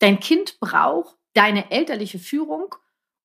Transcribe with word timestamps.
Dein 0.00 0.18
Kind 0.18 0.60
braucht 0.60 1.14
deine 1.34 1.70
elterliche 1.70 2.18
Führung, 2.18 2.74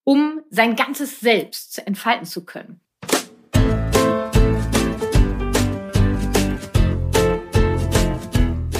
um 0.03 0.41
sein 0.49 0.75
ganzes 0.75 1.21
Selbst 1.21 1.81
entfalten 1.87 2.25
zu 2.25 2.44
können. 2.44 2.81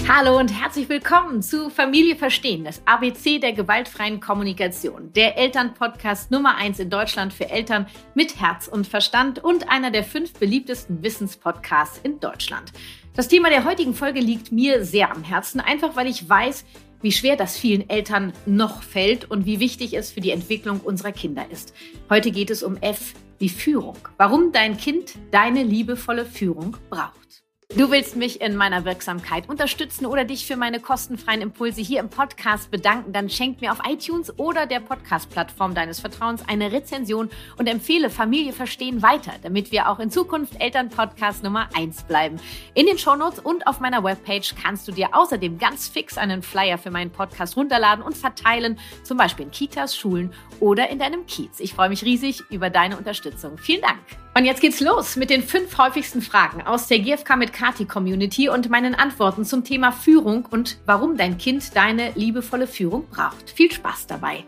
Hallo 0.10 0.38
und 0.38 0.50
herzlich 0.50 0.90
willkommen 0.90 1.42
zu 1.42 1.70
Familie 1.70 2.18
Verstehen, 2.18 2.66
das 2.66 2.82
ABC 2.86 3.40
der 3.40 3.54
gewaltfreien 3.54 4.20
Kommunikation, 4.20 5.14
der 5.14 5.38
Elternpodcast 5.38 6.32
Nummer 6.32 6.58
1 6.58 6.80
in 6.80 6.90
Deutschland 6.90 7.34
für 7.34 7.50
Eltern 7.50 7.88
mit 8.14 8.42
Herz 8.42 8.68
und 8.68 8.88
Verstand 8.88 9.42
und 9.42 9.70
einer 9.70 9.90
der 9.90 10.04
fünf 10.04 10.34
beliebtesten 10.34 11.02
Wissenspodcasts 11.02 12.02
in 12.04 12.20
Deutschland. 12.20 12.74
Das 13.16 13.30
Thema 13.30 13.50
der 13.50 13.64
heutigen 13.64 13.94
Folge 13.94 14.20
liegt 14.20 14.52
mir 14.52 14.84
sehr 14.84 15.10
am 15.10 15.24
Herzen, 15.24 15.62
einfach 15.62 15.96
weil 15.96 16.08
ich 16.08 16.28
weiß, 16.28 16.66
wie 17.02 17.12
schwer 17.12 17.36
das 17.36 17.58
vielen 17.58 17.90
Eltern 17.90 18.34
noch 18.46 18.84
fällt 18.84 19.30
und 19.30 19.46
wie 19.46 19.60
wichtig 19.60 19.94
es 19.94 20.12
für 20.12 20.22
die 20.22 20.32
Entwicklung 20.32 20.80
unserer 20.80 21.12
Kinder 21.12 21.46
ist. 21.52 21.74
Heute 22.10 22.32
geht 22.32 22.50
es 22.50 22.64
um 22.64 22.78
F 22.78 23.14
wie 23.40 23.50
Führung. 23.50 23.98
Warum 24.18 24.52
dein 24.52 24.78
Kind 24.78 25.16
deine 25.32 25.64
liebevolle 25.64 26.26
Führung 26.26 26.78
braucht. 26.90 27.25
Du 27.70 27.90
willst 27.90 28.16
mich 28.16 28.42
in 28.42 28.56
meiner 28.56 28.86
Wirksamkeit 28.86 29.50
unterstützen 29.50 30.06
oder 30.06 30.24
dich 30.24 30.46
für 30.46 30.56
meine 30.56 30.80
kostenfreien 30.80 31.42
Impulse 31.42 31.82
hier 31.82 32.00
im 32.00 32.10
Podcast 32.10 32.70
bedanken, 32.70 33.12
dann 33.12 33.28
schenk 33.30 33.60
mir 33.60 33.72
auf 33.72 33.80
iTunes 33.90 34.38
oder 34.38 34.68
der 34.68 34.80
Podcast-Plattform 34.80 35.74
deines 35.74 36.00
Vertrauens 36.00 36.48
eine 36.48 36.72
Rezension 36.72 37.30
und 37.58 37.68
empfehle 37.68 38.12
Familie 38.12 38.54
Verstehen 38.54 39.02
weiter, 39.02 39.34
damit 39.42 39.72
wir 39.72 39.90
auch 39.90 40.00
in 40.00 40.12
Zukunft 40.12 40.62
Elternpodcast 40.62 41.44
Nummer 41.44 41.68
1 41.76 42.04
bleiben. 42.04 42.38
In 42.76 42.86
den 42.86 43.00
Shownotes 43.00 43.40
und 43.40 43.66
auf 43.66 43.80
meiner 43.80 44.04
Webpage 44.04 44.54
kannst 44.62 44.88
du 44.88 44.92
dir 44.92 45.10
außerdem 45.14 45.58
ganz 45.58 45.88
fix 45.88 46.20
einen 46.20 46.44
Flyer 46.44 46.78
für 46.78 46.92
meinen 46.92 47.12
Podcast 47.12 47.58
runterladen 47.58 48.06
und 48.06 48.16
verteilen, 48.16 48.80
zum 49.04 49.18
Beispiel 49.18 49.46
in 49.46 49.52
Kitas, 49.52 49.98
Schulen 49.98 50.32
oder 50.60 50.90
in 50.90 51.00
deinem 51.00 51.26
Kiez. 51.26 51.60
Ich 51.60 51.74
freue 51.74 51.90
mich 51.90 52.04
riesig 52.04 52.44
über 52.52 52.70
deine 52.70 52.96
Unterstützung. 52.96 53.58
Vielen 53.58 53.82
Dank. 53.82 54.25
Und 54.38 54.44
jetzt 54.44 54.60
geht's 54.60 54.82
los 54.82 55.16
mit 55.16 55.30
den 55.30 55.42
fünf 55.42 55.78
häufigsten 55.78 56.22
Fragen 56.22 56.62
aus 56.62 56.88
der 56.88 57.00
GFK 57.00 57.38
mit 57.38 57.54
Kati 57.54 57.86
Community 57.86 58.50
und 58.50 58.70
meinen 58.70 58.94
Antworten 58.94 59.46
zum 59.46 59.64
Thema 59.64 59.94
Führung 59.94 60.46
und 60.46 60.78
warum 60.86 61.16
dein 61.16 61.38
Kind 61.38 61.74
deine 61.74 62.12
liebevolle 62.16 62.68
Führung 62.68 63.08
braucht. 63.10 63.50
Viel 63.50 63.72
Spaß 63.72 64.08
dabei. 64.08 64.44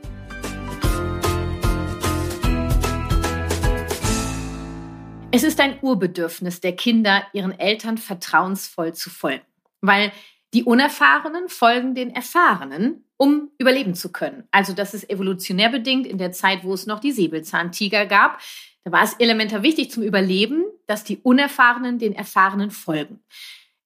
Es 5.31 5.43
ist 5.43 5.61
ein 5.61 5.79
Urbedürfnis 5.81 6.59
der 6.59 6.75
Kinder, 6.75 7.23
ihren 7.31 7.57
Eltern 7.57 7.97
vertrauensvoll 7.97 8.93
zu 8.93 9.09
folgen, 9.09 9.45
weil 9.79 10.11
die 10.53 10.65
Unerfahrenen 10.65 11.47
folgen 11.47 11.95
den 11.95 12.13
Erfahrenen, 12.13 13.06
um 13.17 13.49
überleben 13.57 13.95
zu 13.95 14.11
können. 14.11 14.47
Also 14.51 14.73
das 14.73 14.93
ist 14.93 15.09
evolutionär 15.09 15.69
bedingt 15.69 16.07
in 16.07 16.17
der 16.17 16.31
Zeit, 16.31 16.63
wo 16.63 16.73
es 16.73 16.85
noch 16.85 16.99
die 16.99 17.11
Säbelzahntiger 17.11 18.05
gab. 18.05 18.39
Da 18.83 18.91
war 18.91 19.03
es 19.03 19.13
elementar 19.13 19.63
wichtig 19.63 19.91
zum 19.91 20.03
Überleben, 20.03 20.63
dass 20.85 21.03
die 21.03 21.17
Unerfahrenen 21.17 21.99
den 21.99 22.13
Erfahrenen 22.13 22.71
folgen. 22.71 23.19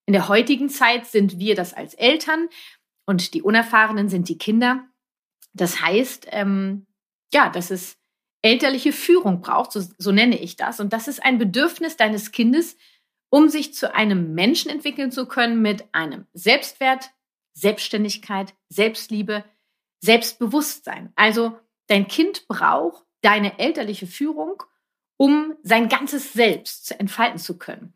In 0.06 0.14
der 0.14 0.28
heutigen 0.28 0.70
Zeit 0.70 1.08
sind 1.08 1.40
wir 1.40 1.56
das 1.56 1.74
als 1.74 1.94
Eltern 1.94 2.50
und 3.06 3.34
die 3.34 3.42
Unerfahrenen 3.42 4.10
sind 4.10 4.30
die 4.30 4.38
Kinder. 4.38 4.84
Das 5.54 5.82
heißt, 5.82 6.28
ähm, 6.32 6.86
ja, 7.34 7.50
dass 7.50 7.72
es 7.72 7.98
elterliche 8.42 8.92
Führung 8.92 9.42
braucht, 9.42 9.72
so, 9.72 9.82
so 9.98 10.12
nenne 10.12 10.38
ich 10.38 10.56
das. 10.56 10.80
Und 10.80 10.94
das 10.94 11.08
ist 11.08 11.24
ein 11.24 11.38
Bedürfnis 11.38 11.98
deines 11.98 12.32
Kindes, 12.32 12.78
um 13.30 13.50
sich 13.50 13.74
zu 13.74 13.94
einem 13.96 14.34
Menschen 14.34 14.70
entwickeln 14.70 15.12
zu 15.12 15.26
können 15.26 15.62
mit 15.62 15.86
einem 15.94 16.26
Selbstwert, 16.34 17.12
Selbstständigkeit, 17.54 18.54
Selbstliebe, 18.70 19.44
Selbstbewusstsein. 20.00 21.12
Also 21.16 21.58
dein 21.88 22.08
Kind 22.08 22.48
braucht 22.48 23.04
deine 23.22 23.60
elterliche 23.60 24.08
Führung, 24.08 24.64
um 25.18 25.54
sein 25.64 25.90
ganzes 25.90 26.34
Selbst 26.34 27.00
entfalten 27.00 27.38
zu 27.40 27.58
können. 27.58 27.94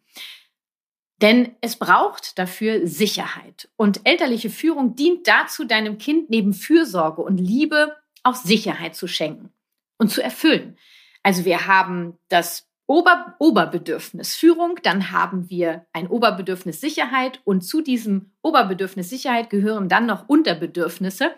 Denn 1.21 1.55
es 1.61 1.77
braucht 1.77 2.37
dafür 2.37 2.87
Sicherheit. 2.87 3.69
Und 3.77 4.01
elterliche 4.03 4.49
Führung 4.49 4.95
dient 4.95 5.27
dazu, 5.27 5.63
deinem 5.63 5.97
Kind 5.97 6.29
neben 6.29 6.53
Fürsorge 6.53 7.21
und 7.21 7.37
Liebe 7.37 7.95
auch 8.23 8.35
Sicherheit 8.35 8.95
zu 8.95 9.07
schenken 9.07 9.53
und 9.97 10.09
zu 10.11 10.21
erfüllen. 10.21 10.77
Also 11.23 11.45
wir 11.45 11.67
haben 11.67 12.17
das 12.27 12.69
Ober 12.87 13.35
Oberbedürfnis 13.39 14.35
Führung, 14.35 14.79
dann 14.83 15.11
haben 15.11 15.49
wir 15.49 15.87
ein 15.91 16.07
Oberbedürfnis 16.07 16.79
Sicherheit 16.79 17.41
und 17.43 17.61
zu 17.61 17.81
diesem 17.81 18.31
Oberbedürfnis 18.43 19.09
Sicherheit 19.09 19.49
gehören 19.49 19.89
dann 19.89 20.05
noch 20.05 20.29
Unterbedürfnisse, 20.29 21.33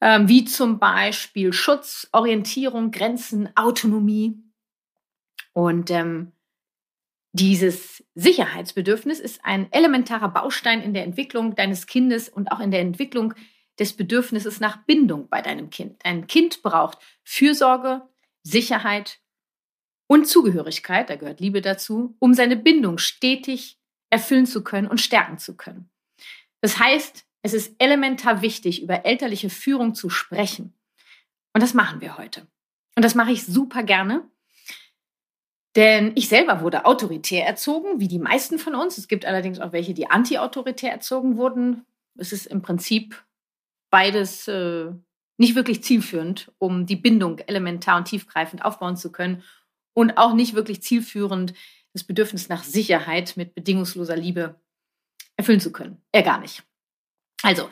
ähm, 0.00 0.28
wie 0.28 0.44
zum 0.44 0.78
Beispiel 0.78 1.52
Schutz, 1.52 2.08
Orientierung, 2.12 2.92
Grenzen, 2.92 3.48
Autonomie. 3.56 4.40
Und 5.52 5.90
ähm, 5.90 6.32
dieses 7.32 8.04
Sicherheitsbedürfnis 8.14 9.18
ist 9.18 9.44
ein 9.44 9.70
elementarer 9.72 10.28
Baustein 10.28 10.80
in 10.80 10.94
der 10.94 11.04
Entwicklung 11.04 11.56
deines 11.56 11.86
Kindes 11.86 12.28
und 12.28 12.52
auch 12.52 12.60
in 12.60 12.70
der 12.70 12.80
Entwicklung 12.80 13.34
des 13.80 13.96
Bedürfnisses 13.96 14.60
nach 14.60 14.84
Bindung 14.84 15.28
bei 15.28 15.42
deinem 15.42 15.70
Kind. 15.70 16.04
Ein 16.04 16.26
Kind 16.26 16.62
braucht 16.62 16.98
Fürsorge, 17.24 18.02
Sicherheit 18.42 19.20
und 20.10 20.26
Zugehörigkeit, 20.26 21.08
da 21.08 21.14
gehört 21.14 21.38
Liebe 21.38 21.60
dazu, 21.60 22.16
um 22.18 22.34
seine 22.34 22.56
Bindung 22.56 22.98
stetig 22.98 23.78
erfüllen 24.10 24.44
zu 24.44 24.64
können 24.64 24.88
und 24.88 25.00
stärken 25.00 25.38
zu 25.38 25.56
können. 25.56 25.88
Das 26.60 26.80
heißt, 26.80 27.24
es 27.42 27.54
ist 27.54 27.76
elementar 27.78 28.42
wichtig, 28.42 28.82
über 28.82 29.06
elterliche 29.06 29.50
Führung 29.50 29.94
zu 29.94 30.10
sprechen. 30.10 30.74
Und 31.52 31.62
das 31.62 31.74
machen 31.74 32.00
wir 32.00 32.18
heute. 32.18 32.48
Und 32.96 33.04
das 33.04 33.14
mache 33.14 33.30
ich 33.30 33.46
super 33.46 33.84
gerne, 33.84 34.28
denn 35.76 36.10
ich 36.16 36.28
selber 36.28 36.60
wurde 36.60 36.86
autoritär 36.86 37.46
erzogen, 37.46 38.00
wie 38.00 38.08
die 38.08 38.18
meisten 38.18 38.58
von 38.58 38.74
uns. 38.74 38.98
Es 38.98 39.06
gibt 39.06 39.26
allerdings 39.26 39.60
auch 39.60 39.70
welche, 39.70 39.94
die 39.94 40.10
anti-autoritär 40.10 40.90
erzogen 40.90 41.36
wurden. 41.36 41.86
Es 42.16 42.32
ist 42.32 42.46
im 42.46 42.62
Prinzip 42.62 43.24
beides 43.90 44.48
äh, 44.48 44.90
nicht 45.36 45.54
wirklich 45.54 45.84
zielführend, 45.84 46.50
um 46.58 46.84
die 46.84 46.96
Bindung 46.96 47.38
elementar 47.38 47.96
und 47.96 48.06
tiefgreifend 48.06 48.64
aufbauen 48.64 48.96
zu 48.96 49.12
können 49.12 49.44
und 50.00 50.16
auch 50.16 50.34
nicht 50.34 50.54
wirklich 50.54 50.82
zielführend, 50.82 51.54
das 51.92 52.04
Bedürfnis 52.04 52.48
nach 52.48 52.64
Sicherheit 52.64 53.36
mit 53.36 53.54
bedingungsloser 53.54 54.16
Liebe 54.16 54.60
erfüllen 55.36 55.60
zu 55.60 55.72
können. 55.72 56.02
Er 56.12 56.22
gar 56.22 56.40
nicht. 56.40 56.62
Also, 57.42 57.68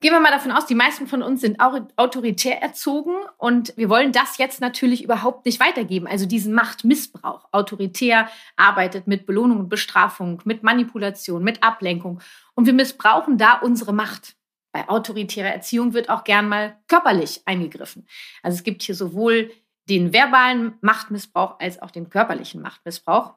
Gehen 0.00 0.12
wir 0.12 0.20
mal 0.20 0.32
davon 0.32 0.52
aus, 0.52 0.66
die 0.66 0.74
meisten 0.74 1.06
von 1.06 1.22
uns 1.22 1.40
sind 1.40 1.60
autoritär 1.60 2.60
erzogen 2.60 3.14
und 3.38 3.72
wir 3.78 3.88
wollen 3.88 4.12
das 4.12 4.36
jetzt 4.36 4.60
natürlich 4.60 5.02
überhaupt 5.02 5.46
nicht 5.46 5.60
weitergeben. 5.60 6.06
Also 6.06 6.26
diesen 6.26 6.52
Machtmissbrauch. 6.52 7.48
Autoritär 7.52 8.28
arbeitet 8.54 9.06
mit 9.06 9.24
Belohnung 9.24 9.60
und 9.60 9.70
Bestrafung, 9.70 10.42
mit 10.44 10.62
Manipulation, 10.62 11.42
mit 11.42 11.62
Ablenkung 11.62 12.20
und 12.54 12.66
wir 12.66 12.74
missbrauchen 12.74 13.38
da 13.38 13.54
unsere 13.54 13.94
Macht. 13.94 14.36
Bei 14.72 14.86
autoritärer 14.90 15.48
Erziehung 15.48 15.94
wird 15.94 16.10
auch 16.10 16.24
gern 16.24 16.50
mal 16.50 16.76
körperlich 16.86 17.40
eingegriffen. 17.46 18.06
Also 18.42 18.56
es 18.56 18.62
gibt 18.62 18.82
hier 18.82 18.94
sowohl 18.94 19.52
den 19.88 20.12
verbalen 20.12 20.78
Machtmissbrauch 20.80 21.58
als 21.60 21.80
auch 21.80 21.90
den 21.90 22.10
körperlichen 22.10 22.62
Machtmissbrauch. 22.62 23.34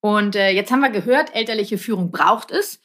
Und 0.00 0.36
äh, 0.36 0.50
jetzt 0.50 0.70
haben 0.70 0.80
wir 0.80 0.90
gehört, 0.90 1.34
elterliche 1.34 1.78
Führung 1.78 2.10
braucht 2.10 2.50
es. 2.50 2.80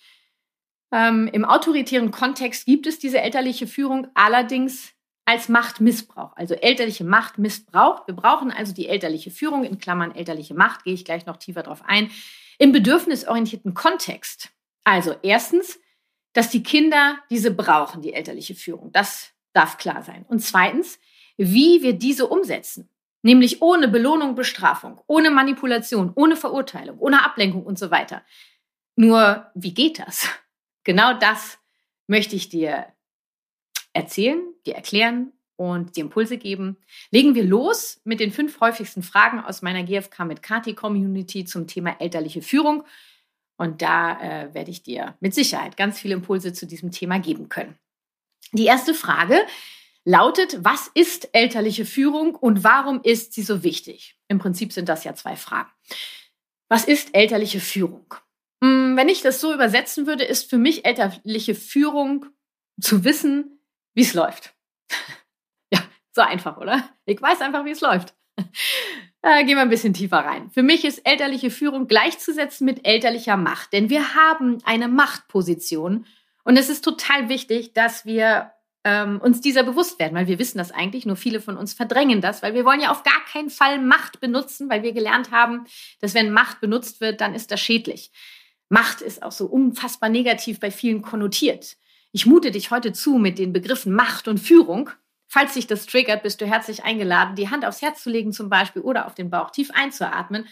Ähm, 0.92 1.30
Im 1.32 1.46
autoritären 1.46 2.12
Kontext 2.12 2.66
gibt 2.66 2.88
es 2.88 3.00
diese 3.00 3.22
elterliche 3.22 3.68
Führung 3.68 4.08
allerdings 4.14 4.94
als 5.26 5.48
Machtmissbrauch, 5.48 6.36
also 6.36 6.56
elterliche 6.56 7.04
Macht 7.04 7.38
missbraucht. 7.38 8.08
Wir 8.08 8.16
brauchen 8.16 8.52
also 8.52 8.74
die 8.74 8.88
elterliche 8.88 9.30
Führung, 9.30 9.64
in 9.64 9.78
Klammern 9.78 10.16
elterliche 10.16 10.56
Macht, 10.56 10.86
gehe 10.86 10.96
ich 10.96 11.06
gleich 11.06 11.28
noch 11.28 11.38
tiefer 11.38 11.62
drauf 11.62 11.84
ein, 11.86 12.10
im 12.58 12.72
bedürfnisorientierten 12.72 13.76
Kontext. 13.76 14.50
Also 14.84 15.16
erstens, 15.22 15.80
dass 16.34 16.50
die 16.50 16.64
Kinder 16.64 17.20
diese 17.30 17.52
brauchen, 17.52 18.02
die 18.02 18.14
elterliche 18.14 18.56
Führung. 18.56 18.92
Das 18.92 19.32
darf 19.54 19.78
klar 19.78 20.04
sein. 20.04 20.26
Und 20.28 20.40
zweitens, 20.40 21.00
wie 21.40 21.82
wir 21.82 21.94
diese 21.94 22.28
umsetzen. 22.28 22.90
Nämlich 23.22 23.62
ohne 23.62 23.88
Belohnung, 23.88 24.36
Bestrafung, 24.36 25.02
ohne 25.08 25.32
Manipulation, 25.32 26.12
ohne 26.16 26.36
Verurteilung, 26.36 27.00
ohne 27.00 27.26
Ablenkung 27.26 27.64
und 27.64 27.80
so 27.80 27.92
weiter. 27.92 28.24
Nur, 28.96 29.50
wie 29.56 29.74
geht 29.74 30.00
das? 30.00 30.28
Genau 30.86 31.14
das 31.14 31.60
möchte 32.08 32.36
ich 32.36 32.50
dir 32.50 32.88
erzählen, 33.94 34.42
dir 34.66 34.76
erklären 34.76 35.34
und 35.56 35.98
dir 35.98 36.06
Impulse 36.06 36.38
geben. 36.38 36.78
Legen 37.12 37.36
wir 37.36 37.44
los 37.44 38.00
mit 38.06 38.22
den 38.22 38.32
fünf 38.32 38.60
häufigsten 38.60 39.04
Fragen 39.04 39.42
aus 39.42 39.62
meiner 39.62 39.84
GFK 39.84 40.26
mit 40.26 40.42
Kati 40.42 40.74
Community 40.74 41.46
zum 41.46 41.68
Thema 41.68 41.98
elterliche 42.00 42.42
Führung. 42.42 42.86
Und 43.58 43.82
da 43.84 44.20
äh, 44.20 44.54
werde 44.54 44.72
ich 44.72 44.82
dir 44.82 45.16
mit 45.20 45.36
Sicherheit 45.36 45.78
ganz 45.78 46.00
viele 46.00 46.16
Impulse 46.16 46.54
zu 46.54 46.66
diesem 46.66 46.92
Thema 46.92 47.20
geben 47.20 47.50
können. 47.50 47.78
Die 48.54 48.66
erste 48.66 48.96
Frage 48.96 49.42
lautet, 50.06 50.64
was 50.64 50.90
ist 50.94 51.30
elterliche 51.34 51.86
Führung 51.86 52.36
und 52.36 52.64
warum 52.64 53.02
ist 53.04 53.34
sie 53.34 53.44
so 53.44 53.64
wichtig? 53.64 54.18
Im 54.28 54.40
Prinzip 54.40 54.74
sind 54.74 54.90
das 54.90 55.04
ja 55.04 55.14
zwei 55.16 55.36
Fragen. 55.36 55.70
Was 56.70 56.86
ist 56.86 57.16
elterliche 57.16 57.60
Führung? 57.60 58.14
Mm, 58.62 58.96
wenn 58.96 59.10
ich 59.10 59.22
das 59.22 59.42
so 59.42 59.54
übersetzen 59.54 60.08
würde, 60.08 60.24
ist 60.24 60.50
für 60.50 60.58
mich 60.58 60.86
elterliche 60.86 61.56
Führung 61.56 62.26
zu 62.80 63.04
wissen, 63.04 63.60
wie 63.94 64.02
es 64.02 64.14
läuft. 64.14 64.54
ja, 65.74 65.82
so 66.12 66.22
einfach, 66.22 66.58
oder? 66.58 66.90
Ich 67.06 67.22
weiß 67.22 67.42
einfach, 67.42 67.66
wie 67.66 67.72
es 67.72 67.82
läuft. 67.82 68.16
Äh, 69.22 69.44
gehen 69.44 69.58
wir 69.58 69.64
ein 69.64 69.70
bisschen 69.70 69.94
tiefer 69.94 70.20
rein. 70.20 70.50
Für 70.50 70.64
mich 70.64 70.86
ist 70.86 71.00
elterliche 71.00 71.52
Führung 71.52 71.88
gleichzusetzen 71.90 72.64
mit 72.64 72.88
elterlicher 72.88 73.36
Macht, 73.36 73.74
denn 73.74 73.90
wir 73.90 74.16
haben 74.16 74.60
eine 74.64 74.88
Machtposition 74.88 76.06
und 76.46 76.56
es 76.56 76.70
ist 76.70 76.86
total 76.86 77.28
wichtig, 77.28 77.74
dass 77.74 78.06
wir 78.06 78.54
ähm, 78.84 79.20
uns 79.20 79.42
dieser 79.42 79.64
bewusst 79.64 80.00
werden, 80.00 80.16
weil 80.16 80.28
wir 80.28 80.40
wissen 80.40 80.58
das 80.58 80.72
eigentlich, 80.72 81.06
nur 81.06 81.16
viele 81.16 81.42
von 81.42 81.58
uns 81.58 81.74
verdrängen 81.74 82.22
das, 82.22 82.42
weil 82.42 82.54
wir 82.54 82.66
wollen 82.66 82.82
ja 82.82 82.92
auf 82.92 83.04
gar 83.04 83.26
keinen 83.32 83.50
Fall 83.50 83.80
Macht 83.80 84.20
benutzen, 84.22 84.70
weil 84.70 84.84
wir 84.84 84.94
gelernt 84.94 85.32
haben, 85.32 85.66
dass 86.00 86.14
wenn 86.14 86.32
Macht 86.32 86.62
benutzt 86.62 87.02
wird, 87.02 87.22
dann 87.22 87.36
ist 87.36 87.52
das 87.52 87.60
schädlich. 87.60 88.12
Macht 88.70 89.02
ist 89.02 89.24
auch 89.24 89.32
so 89.32 89.48
unfassbar 89.48 90.10
negativ 90.10 90.60
bei 90.60 90.72
vielen 90.72 91.02
konnotiert. 91.02 91.76
Ich 92.12 92.26
mute 92.26 92.52
dich 92.52 92.72
heute 92.72 92.94
zu 92.94 93.18
mit 93.18 93.38
den 93.38 93.54
Begriffen 93.54 93.94
Macht 93.94 94.28
und 94.28 94.40
Führung. 94.40 94.90
Falls 95.28 95.54
sich 95.54 95.68
das 95.68 95.86
triggert, 95.86 96.24
bist 96.24 96.42
du 96.42 96.48
herzlich 96.48 96.84
eingeladen, 96.84 97.36
die 97.36 97.50
Hand 97.50 97.66
aufs 97.66 97.82
Herz 97.82 98.02
zu 98.02 98.10
legen 98.10 98.32
zum 98.32 98.50
Beispiel 98.50 98.82
oder 98.82 99.06
auf 99.06 99.14
den 99.14 99.30
Bauch 99.30 99.52
tief 99.52 99.70
einzuatmen 99.72 100.48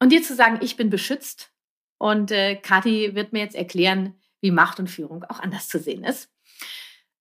und 0.00 0.10
dir 0.10 0.22
zu 0.22 0.34
sagen, 0.34 0.58
ich 0.60 0.76
bin 0.76 0.90
beschützt. 0.90 1.52
Und 1.98 2.32
äh, 2.32 2.56
Kathi 2.56 3.14
wird 3.14 3.32
mir 3.32 3.38
jetzt 3.40 3.54
erklären, 3.54 4.18
wie 4.40 4.50
Macht 4.50 4.80
und 4.80 4.90
Führung 4.90 5.22
auch 5.24 5.38
anders 5.38 5.68
zu 5.68 5.78
sehen 5.78 6.02
ist. 6.02 6.31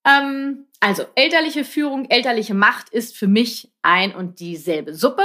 Ähm, 0.05 0.67
also, 0.79 1.05
elterliche 1.15 1.63
Führung, 1.63 2.09
elterliche 2.09 2.53
Macht 2.53 2.89
ist 2.89 3.15
für 3.15 3.27
mich 3.27 3.71
ein 3.81 4.15
und 4.15 4.39
dieselbe 4.39 4.93
Suppe. 4.93 5.23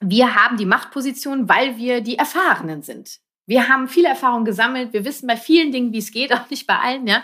Wir 0.00 0.34
haben 0.34 0.56
die 0.56 0.66
Machtposition, 0.66 1.48
weil 1.48 1.76
wir 1.76 2.00
die 2.00 2.16
Erfahrenen 2.16 2.82
sind. 2.82 3.20
Wir 3.46 3.68
haben 3.68 3.88
viele 3.88 4.08
Erfahrungen 4.08 4.44
gesammelt. 4.44 4.92
Wir 4.92 5.04
wissen 5.04 5.26
bei 5.26 5.36
vielen 5.36 5.72
Dingen, 5.72 5.92
wie 5.92 5.98
es 5.98 6.12
geht, 6.12 6.32
auch 6.34 6.48
nicht 6.50 6.66
bei 6.66 6.78
allen, 6.78 7.06
ja. 7.06 7.22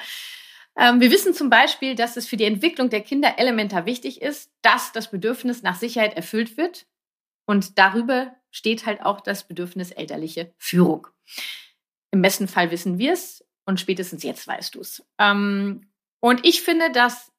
Ähm, 0.77 1.01
wir 1.01 1.11
wissen 1.11 1.33
zum 1.33 1.49
Beispiel, 1.49 1.95
dass 1.95 2.17
es 2.17 2.27
für 2.27 2.37
die 2.37 2.45
Entwicklung 2.45 2.91
der 2.91 3.01
Kinder 3.01 3.39
elementar 3.39 3.87
wichtig 3.87 4.21
ist, 4.21 4.53
dass 4.63 4.93
das 4.93 5.11
Bedürfnis 5.11 5.63
nach 5.63 5.77
Sicherheit 5.77 6.15
erfüllt 6.15 6.57
wird. 6.57 6.87
Und 7.47 7.79
darüber 7.79 8.35
steht 8.51 8.87
halt 8.87 9.03
auch 9.03 9.21
das 9.21 9.47
Bedürfnis 9.47 9.91
elterliche 9.91 10.53
Führung. 10.59 11.07
Im 12.11 12.23
besten 12.23 12.49
Fall 12.49 12.71
wissen 12.71 12.99
wir 12.99 13.13
es 13.13 13.45
und 13.65 13.81
spätestens 13.81 14.23
jetzt 14.23 14.47
weißt 14.47 14.75
du 14.75 14.81
es. 14.81 15.07
Ähm, 15.19 15.89
und 16.21 16.45
ich 16.45 16.63
finde, 16.63 16.91
dass 16.91 17.33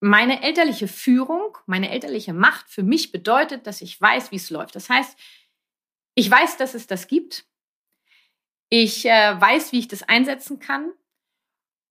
meine 0.00 0.42
elterliche 0.42 0.88
Führung, 0.88 1.56
meine 1.66 1.90
elterliche 1.90 2.32
Macht 2.32 2.68
für 2.68 2.82
mich 2.82 3.12
bedeutet, 3.12 3.66
dass 3.66 3.80
ich 3.80 4.00
weiß, 4.00 4.32
wie 4.32 4.36
es 4.36 4.50
läuft. 4.50 4.74
Das 4.74 4.88
heißt, 4.88 5.16
ich 6.14 6.30
weiß, 6.30 6.56
dass 6.56 6.74
es 6.74 6.88
das 6.88 7.06
gibt. 7.06 7.46
Ich 8.68 9.06
äh, 9.06 9.40
weiß, 9.40 9.70
wie 9.72 9.78
ich 9.78 9.88
das 9.88 10.02
einsetzen 10.02 10.58
kann. 10.58 10.92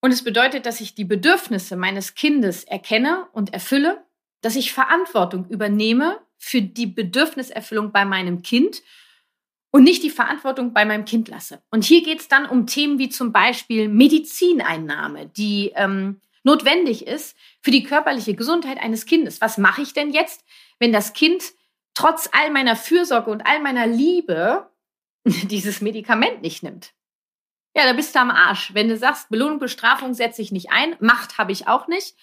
Und 0.02 0.12
es 0.12 0.24
bedeutet, 0.24 0.66
dass 0.66 0.82
ich 0.82 0.94
die 0.94 1.06
Bedürfnisse 1.06 1.78
meines 1.78 2.16
Kindes 2.16 2.64
erkenne 2.64 3.28
und 3.32 3.54
erfülle, 3.54 4.04
dass 4.42 4.56
ich 4.56 4.74
Verantwortung 4.74 5.48
übernehme 5.48 6.20
für 6.38 6.62
die 6.62 6.88
Bedürfniserfüllung 6.88 7.92
bei 7.92 8.04
meinem 8.04 8.42
Kind 8.42 8.82
und 9.72 9.84
nicht 9.84 10.04
die 10.04 10.10
Verantwortung 10.10 10.74
bei 10.74 10.86
meinem 10.86 11.06
Kind 11.06 11.30
lasse. 11.30 11.62
Und 11.72 11.86
hier 11.86 12.04
geht 12.04 12.20
es 12.20 12.28
dann 12.28 12.46
um 12.46 12.68
Themen 12.68 13.00
wie 13.00 13.10
zum 13.10 13.32
Beispiel 13.32 13.88
Medizineinnahme, 13.88 15.28
die 15.28 15.72
ähm, 15.76 16.20
notwendig 16.44 17.08
ist 17.08 17.38
für 17.62 17.72
die 17.72 17.84
körperliche 17.84 18.36
Gesundheit 18.36 18.80
eines 18.80 19.06
Kindes. 19.06 19.42
Was 19.42 19.58
mache 19.58 19.82
ich 19.82 19.94
denn 19.94 20.12
jetzt, 20.12 20.44
wenn 20.80 20.92
das 20.92 21.14
Kind 21.14 21.44
trotz 21.94 22.30
all 22.32 22.52
meiner 22.52 22.76
Fürsorge 22.76 23.32
und 23.32 23.46
all 23.46 23.62
meiner 23.62 23.88
Liebe 23.88 24.70
dieses 25.26 25.82
Medikament 25.82 26.42
nicht 26.42 26.64
nimmt? 26.64 26.94
Ja, 27.74 27.86
da 27.86 27.94
bist 27.94 28.14
du 28.16 28.20
am 28.20 28.32
Arsch. 28.32 28.74
Wenn 28.74 28.90
du 28.90 28.98
sagst, 28.98 29.30
Belohnung, 29.30 29.60
Bestrafung 29.60 30.14
setze 30.14 30.42
ich 30.42 30.52
nicht 30.52 30.72
ein, 30.72 30.98
Macht 31.00 31.38
habe 31.38 31.54
ich 31.54 31.68
auch 31.68 31.88
nicht. 31.88 32.16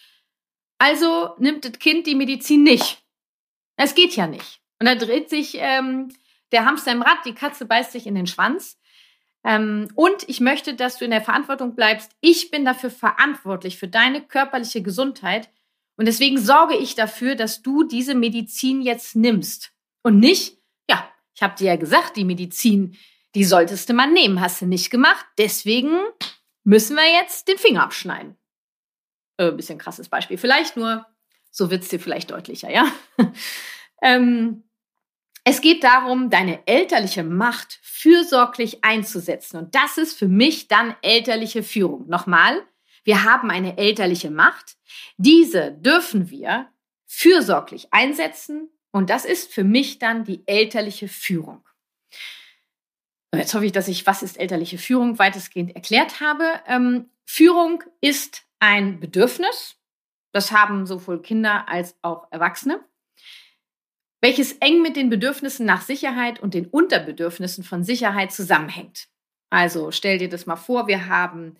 Also 0.76 1.34
nimmt 1.38 1.64
das 1.64 1.78
Kind 1.78 2.06
die 2.06 2.14
Medizin 2.14 2.62
nicht. 2.62 3.02
Es 3.76 3.94
geht 3.94 4.14
ja 4.14 4.26
nicht. 4.26 4.60
Und 4.78 4.86
da 4.86 4.94
dreht 4.94 5.30
sich 5.30 5.56
ähm, 5.56 6.12
der 6.52 6.64
Hamster 6.64 6.92
im 6.92 7.02
Rad, 7.02 7.24
die 7.24 7.34
Katze 7.34 7.66
beißt 7.66 7.92
sich 7.92 8.06
in 8.06 8.14
den 8.14 8.26
Schwanz. 8.26 8.78
Ähm, 9.44 9.88
und 9.94 10.28
ich 10.28 10.40
möchte, 10.40 10.74
dass 10.74 10.98
du 10.98 11.04
in 11.04 11.10
der 11.10 11.22
Verantwortung 11.22 11.74
bleibst. 11.74 12.12
Ich 12.20 12.50
bin 12.50 12.64
dafür 12.64 12.90
verantwortlich 12.90 13.78
für 13.78 13.88
deine 13.88 14.22
körperliche 14.22 14.82
Gesundheit. 14.82 15.50
Und 15.96 16.06
deswegen 16.06 16.38
sorge 16.38 16.76
ich 16.76 16.94
dafür, 16.94 17.34
dass 17.34 17.62
du 17.62 17.84
diese 17.84 18.14
Medizin 18.14 18.82
jetzt 18.82 19.16
nimmst. 19.16 19.72
Und 20.02 20.18
nicht, 20.20 20.58
ja, 20.88 21.08
ich 21.34 21.42
habe 21.42 21.56
dir 21.56 21.68
ja 21.68 21.76
gesagt, 21.76 22.16
die 22.16 22.24
Medizin, 22.24 22.96
die 23.34 23.44
solltest 23.44 23.88
du 23.88 23.94
mal 23.94 24.10
nehmen. 24.10 24.40
Hast 24.40 24.62
du 24.62 24.66
nicht 24.66 24.90
gemacht. 24.90 25.26
Deswegen 25.38 25.98
müssen 26.64 26.96
wir 26.96 27.10
jetzt 27.10 27.48
den 27.48 27.58
Finger 27.58 27.82
abschneiden. 27.82 28.36
Äh, 29.38 29.52
bisschen 29.52 29.78
krasses 29.78 30.08
Beispiel. 30.08 30.38
Vielleicht 30.38 30.76
nur, 30.76 31.06
so 31.50 31.70
wird 31.70 31.82
es 31.82 31.88
dir 31.88 32.00
vielleicht 32.00 32.30
deutlicher, 32.30 32.70
ja? 32.70 32.86
ähm, 34.02 34.67
es 35.44 35.60
geht 35.60 35.82
darum, 35.84 36.30
deine 36.30 36.66
elterliche 36.66 37.22
Macht 37.24 37.78
fürsorglich 37.82 38.84
einzusetzen. 38.84 39.56
Und 39.58 39.74
das 39.74 39.98
ist 39.98 40.18
für 40.18 40.28
mich 40.28 40.68
dann 40.68 40.94
elterliche 41.02 41.62
Führung. 41.62 42.08
Nochmal, 42.08 42.62
wir 43.04 43.24
haben 43.24 43.50
eine 43.50 43.78
elterliche 43.78 44.30
Macht. 44.30 44.76
Diese 45.16 45.72
dürfen 45.72 46.30
wir 46.30 46.68
fürsorglich 47.06 47.88
einsetzen. 47.92 48.68
Und 48.90 49.10
das 49.10 49.24
ist 49.24 49.52
für 49.52 49.64
mich 49.64 49.98
dann 49.98 50.24
die 50.24 50.42
elterliche 50.46 51.08
Führung. 51.08 51.64
Jetzt 53.34 53.54
hoffe 53.54 53.66
ich, 53.66 53.72
dass 53.72 53.88
ich, 53.88 54.06
was 54.06 54.22
ist 54.22 54.38
elterliche 54.38 54.78
Führung, 54.78 55.18
weitestgehend 55.18 55.74
erklärt 55.74 56.20
habe. 56.20 56.44
Ähm, 56.66 57.10
Führung 57.26 57.84
ist 58.00 58.44
ein 58.58 59.00
Bedürfnis. 59.00 59.76
Das 60.32 60.52
haben 60.52 60.86
sowohl 60.86 61.20
Kinder 61.20 61.68
als 61.68 61.96
auch 62.02 62.26
Erwachsene 62.30 62.80
welches 64.20 64.52
eng 64.54 64.82
mit 64.82 64.96
den 64.96 65.10
Bedürfnissen 65.10 65.64
nach 65.66 65.82
Sicherheit 65.82 66.40
und 66.40 66.54
den 66.54 66.66
Unterbedürfnissen 66.66 67.64
von 67.64 67.84
Sicherheit 67.84 68.32
zusammenhängt. 68.32 69.08
Also 69.50 69.90
stell 69.90 70.18
dir 70.18 70.28
das 70.28 70.46
mal 70.46 70.56
vor, 70.56 70.88
wir 70.88 71.06
haben 71.06 71.56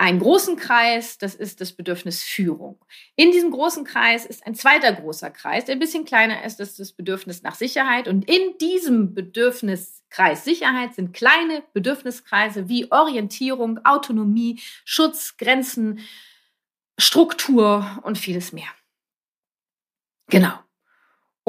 einen 0.00 0.18
großen 0.18 0.56
Kreis, 0.56 1.18
das 1.18 1.34
ist 1.34 1.60
das 1.60 1.74
Bedürfnis 1.74 2.22
Führung. 2.22 2.82
In 3.16 3.32
diesem 3.32 3.50
großen 3.50 3.84
Kreis 3.84 4.24
ist 4.24 4.46
ein 4.46 4.54
zweiter 4.54 4.94
großer 4.94 5.30
Kreis, 5.30 5.66
der 5.66 5.76
ein 5.76 5.78
bisschen 5.78 6.06
kleiner 6.06 6.42
ist, 6.42 6.58
das 6.58 6.70
ist 6.70 6.80
das 6.80 6.92
Bedürfnis 6.92 7.42
nach 7.42 7.54
Sicherheit. 7.54 8.08
Und 8.08 8.28
in 8.28 8.56
diesem 8.58 9.12
Bedürfniskreis 9.12 10.42
Sicherheit 10.42 10.94
sind 10.94 11.12
kleine 11.12 11.62
Bedürfniskreise 11.74 12.70
wie 12.70 12.90
Orientierung, 12.90 13.84
Autonomie, 13.84 14.58
Schutz, 14.86 15.36
Grenzen, 15.36 16.00
Struktur 16.98 18.00
und 18.02 18.16
vieles 18.16 18.52
mehr. 18.52 18.68
Genau. 20.28 20.58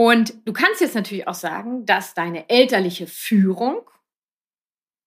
Und 0.01 0.33
du 0.45 0.51
kannst 0.51 0.81
jetzt 0.81 0.95
natürlich 0.95 1.27
auch 1.27 1.35
sagen, 1.35 1.85
dass 1.85 2.15
deine 2.15 2.49
elterliche 2.49 3.05
Führung, 3.05 3.87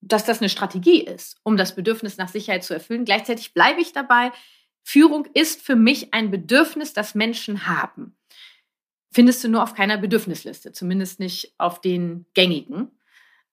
dass 0.01 0.25
das 0.25 0.39
eine 0.39 0.49
Strategie 0.49 1.01
ist, 1.01 1.37
um 1.43 1.57
das 1.57 1.75
Bedürfnis 1.75 2.17
nach 2.17 2.29
Sicherheit 2.29 2.63
zu 2.63 2.75
erfüllen. 2.75 3.05
Gleichzeitig 3.05 3.55
bleibe 3.55 3.81
ich 3.81 3.93
dabei, 3.93 4.31
Führung 4.85 5.27
ist 5.35 5.63
für 5.63 5.75
mich 5.75 6.15
ein 6.15 6.31
Bedürfnis, 6.31 6.93
das 6.93 7.17
Menschen 7.17 7.67
haben. 7.67 8.17
Findest 9.11 9.43
du 9.43 9.49
nur 9.49 9.65
auf 9.65 9.75
keiner 9.75 9.99
Bedürfnisliste, 9.99 10.71
zumindest 10.71 11.19
nicht 11.19 11.55
auf 11.59 11.81
den 11.81 12.27
gängigen. 12.33 12.93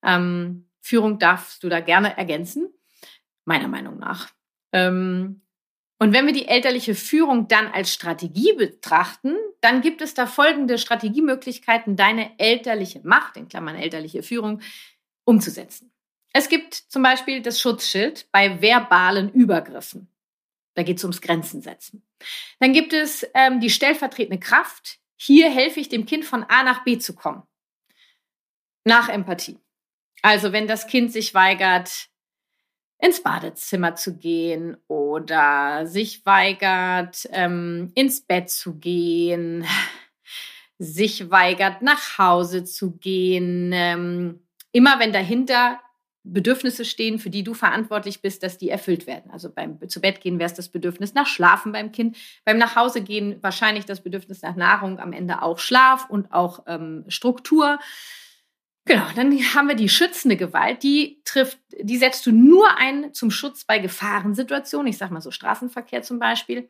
Ähm, 0.03 0.69
Führung 0.79 1.17
darfst 1.17 1.63
du 1.63 1.69
da 1.69 1.79
gerne 1.79 2.15
ergänzen, 2.17 2.71
meiner 3.45 3.67
Meinung 3.67 3.97
nach. 3.97 4.29
Ähm, 4.73 5.41
und 6.01 6.13
wenn 6.13 6.25
wir 6.25 6.33
die 6.33 6.47
elterliche 6.47 6.95
Führung 6.95 7.47
dann 7.47 7.67
als 7.67 7.93
Strategie 7.93 8.53
betrachten, 8.53 9.35
dann 9.59 9.81
gibt 9.81 10.01
es 10.01 10.15
da 10.15 10.25
folgende 10.25 10.79
Strategiemöglichkeiten, 10.79 11.95
deine 11.95 12.39
elterliche 12.39 13.01
Macht, 13.03 13.37
in 13.37 13.47
Klammern 13.47 13.75
elterliche 13.75 14.23
Führung, 14.23 14.61
umzusetzen. 15.25 15.91
Es 16.33 16.49
gibt 16.49 16.73
zum 16.73 17.03
Beispiel 17.03 17.43
das 17.43 17.61
Schutzschild 17.61 18.27
bei 18.31 18.59
verbalen 18.63 19.31
Übergriffen. 19.31 20.11
Da 20.73 20.81
geht 20.81 20.97
es 20.97 21.03
ums 21.03 21.21
Grenzen 21.21 21.61
setzen. 21.61 22.01
Dann 22.59 22.73
gibt 22.73 22.93
es 22.93 23.23
ähm, 23.35 23.59
die 23.59 23.69
stellvertretende 23.69 24.39
Kraft. 24.39 24.97
Hier 25.17 25.51
helfe 25.51 25.81
ich 25.81 25.89
dem 25.89 26.07
Kind 26.07 26.25
von 26.25 26.41
A 26.45 26.63
nach 26.63 26.83
B 26.83 26.97
zu 26.97 27.13
kommen. 27.13 27.43
Nach 28.85 29.07
Empathie. 29.07 29.59
Also 30.23 30.51
wenn 30.51 30.65
das 30.65 30.87
Kind 30.87 31.13
sich 31.13 31.35
weigert, 31.35 32.09
ins 33.01 33.21
Badezimmer 33.23 33.95
zu 33.95 34.17
gehen 34.17 34.77
oder 34.87 35.87
sich 35.87 36.25
weigert, 36.25 37.27
ähm, 37.31 37.91
ins 37.95 38.21
Bett 38.21 38.49
zu 38.49 38.75
gehen, 38.75 39.65
sich 40.77 41.29
weigert, 41.31 41.81
nach 41.81 42.17
Hause 42.19 42.63
zu 42.63 42.91
gehen. 42.97 43.71
Ähm, 43.73 44.39
immer 44.71 44.99
wenn 44.99 45.11
dahinter 45.11 45.79
Bedürfnisse 46.23 46.85
stehen, 46.85 47.17
für 47.17 47.31
die 47.31 47.43
du 47.43 47.55
verantwortlich 47.55 48.21
bist, 48.21 48.43
dass 48.43 48.59
die 48.59 48.69
erfüllt 48.69 49.07
werden. 49.07 49.31
Also 49.31 49.51
beim 49.51 49.79
zu 49.89 50.01
Bett 50.01 50.21
gehen 50.21 50.37
wäre 50.37 50.49
es 50.49 50.53
das 50.55 50.69
Bedürfnis 50.69 51.15
nach 51.15 51.25
Schlafen 51.25 51.71
beim 51.71 51.91
Kind, 51.91 52.15
beim 52.45 52.59
nach 52.59 52.75
Hause 52.75 53.01
gehen 53.01 53.37
wahrscheinlich 53.41 53.85
das 53.85 54.01
Bedürfnis 54.01 54.43
nach 54.43 54.55
Nahrung, 54.55 54.99
am 54.99 55.13
Ende 55.13 55.41
auch 55.41 55.57
Schlaf 55.57 56.07
und 56.09 56.31
auch 56.31 56.63
ähm, 56.67 57.05
Struktur. 57.07 57.79
Genau, 58.85 59.05
dann 59.15 59.31
haben 59.31 59.67
wir 59.67 59.75
die 59.75 59.89
schützende 59.89 60.37
Gewalt, 60.37 60.81
die 60.81 61.21
trifft, 61.23 61.59
die 61.79 61.97
setzt 61.97 62.25
du 62.25 62.31
nur 62.31 62.77
ein 62.77 63.13
zum 63.13 63.29
Schutz 63.29 63.63
bei 63.63 63.77
Gefahrensituationen, 63.77 64.87
ich 64.87 64.97
sage 64.97 65.13
mal 65.13 65.21
so 65.21 65.29
Straßenverkehr 65.29 66.01
zum 66.01 66.17
Beispiel. 66.17 66.69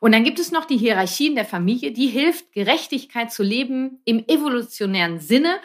Und 0.00 0.12
dann 0.12 0.24
gibt 0.24 0.38
es 0.38 0.50
noch 0.50 0.64
die 0.64 0.76
Hierarchie 0.76 1.28
in 1.28 1.34
der 1.34 1.44
Familie, 1.44 1.92
die 1.92 2.08
hilft, 2.08 2.52
Gerechtigkeit 2.52 3.32
zu 3.32 3.42
leben 3.42 4.00
im 4.04 4.24
evolutionären 4.26 5.20
Sinne. 5.20 5.58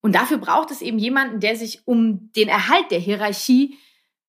Und 0.00 0.14
dafür 0.14 0.38
braucht 0.38 0.70
es 0.70 0.80
eben 0.80 0.98
jemanden, 0.98 1.40
der 1.40 1.56
sich 1.56 1.86
um 1.86 2.32
den 2.32 2.48
Erhalt 2.48 2.90
der 2.90 2.98
Hierarchie 2.98 3.78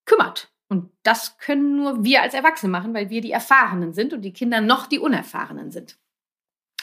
kümmert. 0.06 0.52
Und 0.68 0.92
das 1.04 1.38
können 1.38 1.76
nur 1.76 2.04
wir 2.04 2.22
als 2.22 2.34
Erwachsene 2.34 2.72
machen, 2.72 2.94
weil 2.94 3.10
wir 3.10 3.22
die 3.22 3.32
Erfahrenen 3.32 3.94
sind 3.94 4.14
und 4.14 4.22
die 4.22 4.34
Kinder 4.34 4.62
noch 4.62 4.86
die 4.86 5.00
Unerfahrenen 5.00 5.72
sind. 5.72 5.98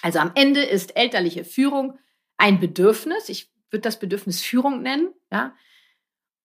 Also 0.02 0.18
am 0.18 0.32
Ende 0.35 0.62
ist 0.62 0.96
elterliche 0.96 1.44
Führung 1.44 1.99
ein 2.37 2.58
Bedürfnis. 2.58 3.28
Ich 3.28 3.50
würde 3.70 3.82
das 3.82 3.99
Bedürfnis 3.99 4.42
Führung 4.42 4.82
nennen. 4.82 5.12
Ja? 5.32 5.54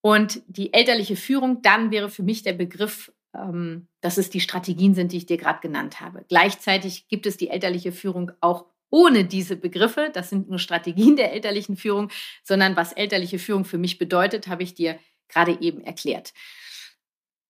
Und 0.01 0.41
die 0.47 0.73
elterliche 0.73 1.15
Führung, 1.15 1.61
dann 1.61 1.91
wäre 1.91 2.09
für 2.09 2.23
mich 2.23 2.43
der 2.43 2.53
Begriff 2.53 3.11
ähm, 3.33 3.87
dass 4.01 4.17
es 4.17 4.29
die 4.29 4.41
Strategien 4.41 4.93
sind, 4.93 5.11
die 5.11 5.17
ich 5.17 5.25
dir 5.25 5.37
gerade 5.37 5.61
genannt 5.61 6.01
habe. 6.01 6.25
Gleichzeitig 6.27 7.07
gibt 7.07 7.25
es 7.25 7.37
die 7.37 7.49
elterliche 7.49 7.91
Führung 7.91 8.31
auch 8.41 8.65
ohne 8.89 9.23
diese 9.23 9.55
Begriffe. 9.55 10.09
Das 10.13 10.29
sind 10.29 10.49
nur 10.49 10.59
Strategien 10.59 11.15
der 11.15 11.31
elterlichen 11.31 11.77
Führung, 11.77 12.11
sondern 12.43 12.75
was 12.75 12.91
elterliche 12.91 13.39
Führung 13.39 13.63
für 13.63 13.77
mich 13.77 13.97
bedeutet, 13.97 14.47
habe 14.47 14.63
ich 14.63 14.73
dir 14.73 14.99
gerade 15.29 15.57
eben 15.61 15.81
erklärt. 15.81 16.33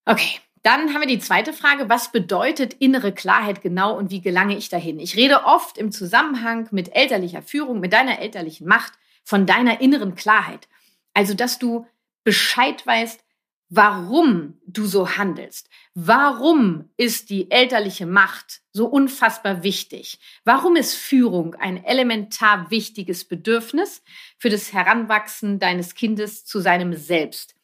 Okay, 0.06 0.40
dann 0.62 0.94
haben 0.94 1.02
wir 1.02 1.08
die 1.08 1.20
zweite 1.20 1.52
Frage. 1.52 1.90
Was 1.90 2.12
bedeutet 2.12 2.76
innere 2.76 3.12
Klarheit 3.12 3.64
genau 3.64 3.98
und 3.98 4.12
wie 4.12 4.22
gelange 4.22 4.56
ich 4.56 4.70
dahin? 4.70 5.00
Ich 5.00 5.16
rede 5.16 5.46
oft 5.46 5.80
im 5.80 5.92
Zusammenhang 5.92 6.68
mit 6.72 6.96
elterlicher 6.96 7.42
Führung, 7.42 7.80
mit 7.80 7.94
deiner 7.94 8.20
elterlichen 8.20 8.68
Macht 8.68 8.94
von 9.24 9.46
deiner 9.46 9.82
inneren 9.82 10.16
Klarheit. 10.16 10.68
Also, 11.14 11.34
dass 11.34 11.60
du 11.60 11.88
Bescheid 12.24 12.86
weißt, 12.86 13.24
warum 13.72 14.60
du 14.68 14.86
so 14.86 15.18
handelst. 15.18 15.70
Warum 15.94 16.90
ist 16.98 17.30
die 17.30 17.50
elterliche 17.50 18.06
Macht 18.06 18.62
so 18.74 18.86
unfassbar 18.86 19.64
wichtig? 19.64 20.20
Warum 20.44 20.76
ist 20.76 20.96
Führung 20.96 21.56
ein 21.56 21.84
elementar 21.84 22.70
wichtiges 22.70 23.24
Bedürfnis 23.24 24.04
für 24.38 24.50
das 24.50 24.74
Heranwachsen 24.74 25.58
deines 25.58 25.96
Kindes 25.96 26.46
zu 26.46 26.60
seinem 26.60 26.94
Selbst? 26.94 27.56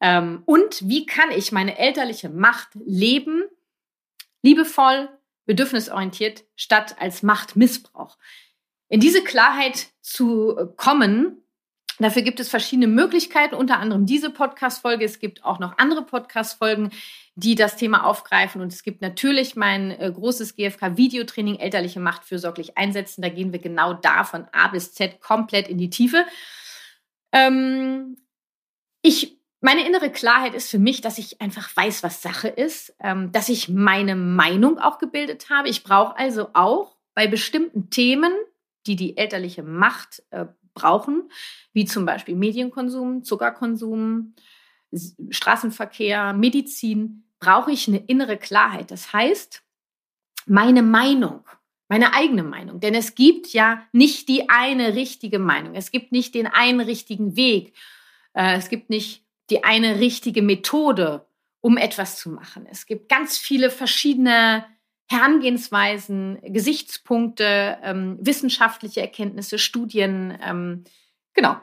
Ähm, 0.00 0.42
und 0.46 0.88
wie 0.88 1.04
kann 1.04 1.30
ich 1.30 1.52
meine 1.52 1.78
elterliche 1.78 2.30
Macht 2.30 2.70
leben, 2.86 3.44
liebevoll, 4.42 5.10
bedürfnisorientiert, 5.44 6.44
statt 6.56 6.96
als 6.98 7.22
Machtmissbrauch? 7.22 8.16
In 8.88 9.00
diese 9.00 9.22
Klarheit 9.24 9.88
zu 10.00 10.72
kommen, 10.76 11.44
Dafür 12.00 12.22
gibt 12.22 12.40
es 12.40 12.48
verschiedene 12.48 12.88
Möglichkeiten, 12.88 13.54
unter 13.54 13.78
anderem 13.78 14.04
diese 14.04 14.30
Podcast-Folge. 14.30 15.04
Es 15.04 15.20
gibt 15.20 15.44
auch 15.44 15.60
noch 15.60 15.78
andere 15.78 16.02
Podcast-Folgen, 16.02 16.90
die 17.36 17.54
das 17.54 17.76
Thema 17.76 18.04
aufgreifen. 18.04 18.60
Und 18.60 18.72
es 18.72 18.82
gibt 18.82 19.00
natürlich 19.00 19.54
mein 19.54 19.92
äh, 19.92 20.10
großes 20.12 20.56
GFK-Videotraining 20.56 21.56
Elterliche 21.56 22.00
Macht 22.00 22.24
fürsorglich 22.24 22.76
einsetzen. 22.76 23.22
Da 23.22 23.28
gehen 23.28 23.52
wir 23.52 23.60
genau 23.60 23.94
da 23.94 24.24
von 24.24 24.46
A 24.50 24.68
bis 24.68 24.92
Z 24.92 25.20
komplett 25.20 25.68
in 25.68 25.78
die 25.78 25.90
Tiefe. 25.90 26.26
Ähm, 27.30 28.16
ich, 29.02 29.38
meine 29.60 29.86
innere 29.86 30.10
Klarheit 30.10 30.54
ist 30.54 30.70
für 30.70 30.80
mich, 30.80 31.00
dass 31.00 31.18
ich 31.18 31.40
einfach 31.40 31.76
weiß, 31.76 32.02
was 32.02 32.22
Sache 32.22 32.48
ist, 32.48 32.92
ähm, 32.98 33.30
dass 33.30 33.48
ich 33.48 33.68
meine 33.68 34.16
Meinung 34.16 34.78
auch 34.78 34.98
gebildet 34.98 35.48
habe. 35.48 35.68
Ich 35.68 35.84
brauche 35.84 36.16
also 36.18 36.48
auch 36.54 36.96
bei 37.14 37.28
bestimmten 37.28 37.90
Themen, 37.90 38.32
die 38.86 38.96
die 38.96 39.16
elterliche 39.16 39.62
Macht 39.62 40.22
äh, 40.30 40.46
brauchen, 40.74 41.30
wie 41.72 41.84
zum 41.84 42.04
Beispiel 42.04 42.34
Medienkonsum, 42.34 43.22
Zuckerkonsum, 43.24 44.34
Straßenverkehr, 45.30 46.32
Medizin, 46.32 47.24
brauche 47.38 47.72
ich 47.72 47.88
eine 47.88 47.98
innere 47.98 48.36
Klarheit. 48.36 48.90
Das 48.90 49.12
heißt, 49.12 49.62
meine 50.46 50.82
Meinung, 50.82 51.44
meine 51.88 52.14
eigene 52.14 52.42
Meinung. 52.42 52.80
Denn 52.80 52.94
es 52.94 53.14
gibt 53.14 53.48
ja 53.48 53.86
nicht 53.92 54.28
die 54.28 54.48
eine 54.48 54.94
richtige 54.94 55.38
Meinung. 55.38 55.74
Es 55.74 55.90
gibt 55.90 56.12
nicht 56.12 56.34
den 56.34 56.46
einen 56.46 56.80
richtigen 56.80 57.36
Weg. 57.36 57.74
Äh, 58.34 58.56
es 58.56 58.68
gibt 58.68 58.90
nicht 58.90 59.24
die 59.50 59.64
eine 59.64 60.00
richtige 60.00 60.42
Methode, 60.42 61.26
um 61.60 61.76
etwas 61.76 62.18
zu 62.18 62.30
machen. 62.30 62.66
Es 62.70 62.86
gibt 62.86 63.08
ganz 63.08 63.36
viele 63.36 63.70
verschiedene 63.70 64.64
Herangehensweisen, 65.10 66.38
Gesichtspunkte, 66.42 67.78
ähm, 67.82 68.18
wissenschaftliche 68.20 69.00
Erkenntnisse, 69.00 69.58
Studien. 69.58 70.38
Ähm, 70.42 70.84
genau. 71.34 71.56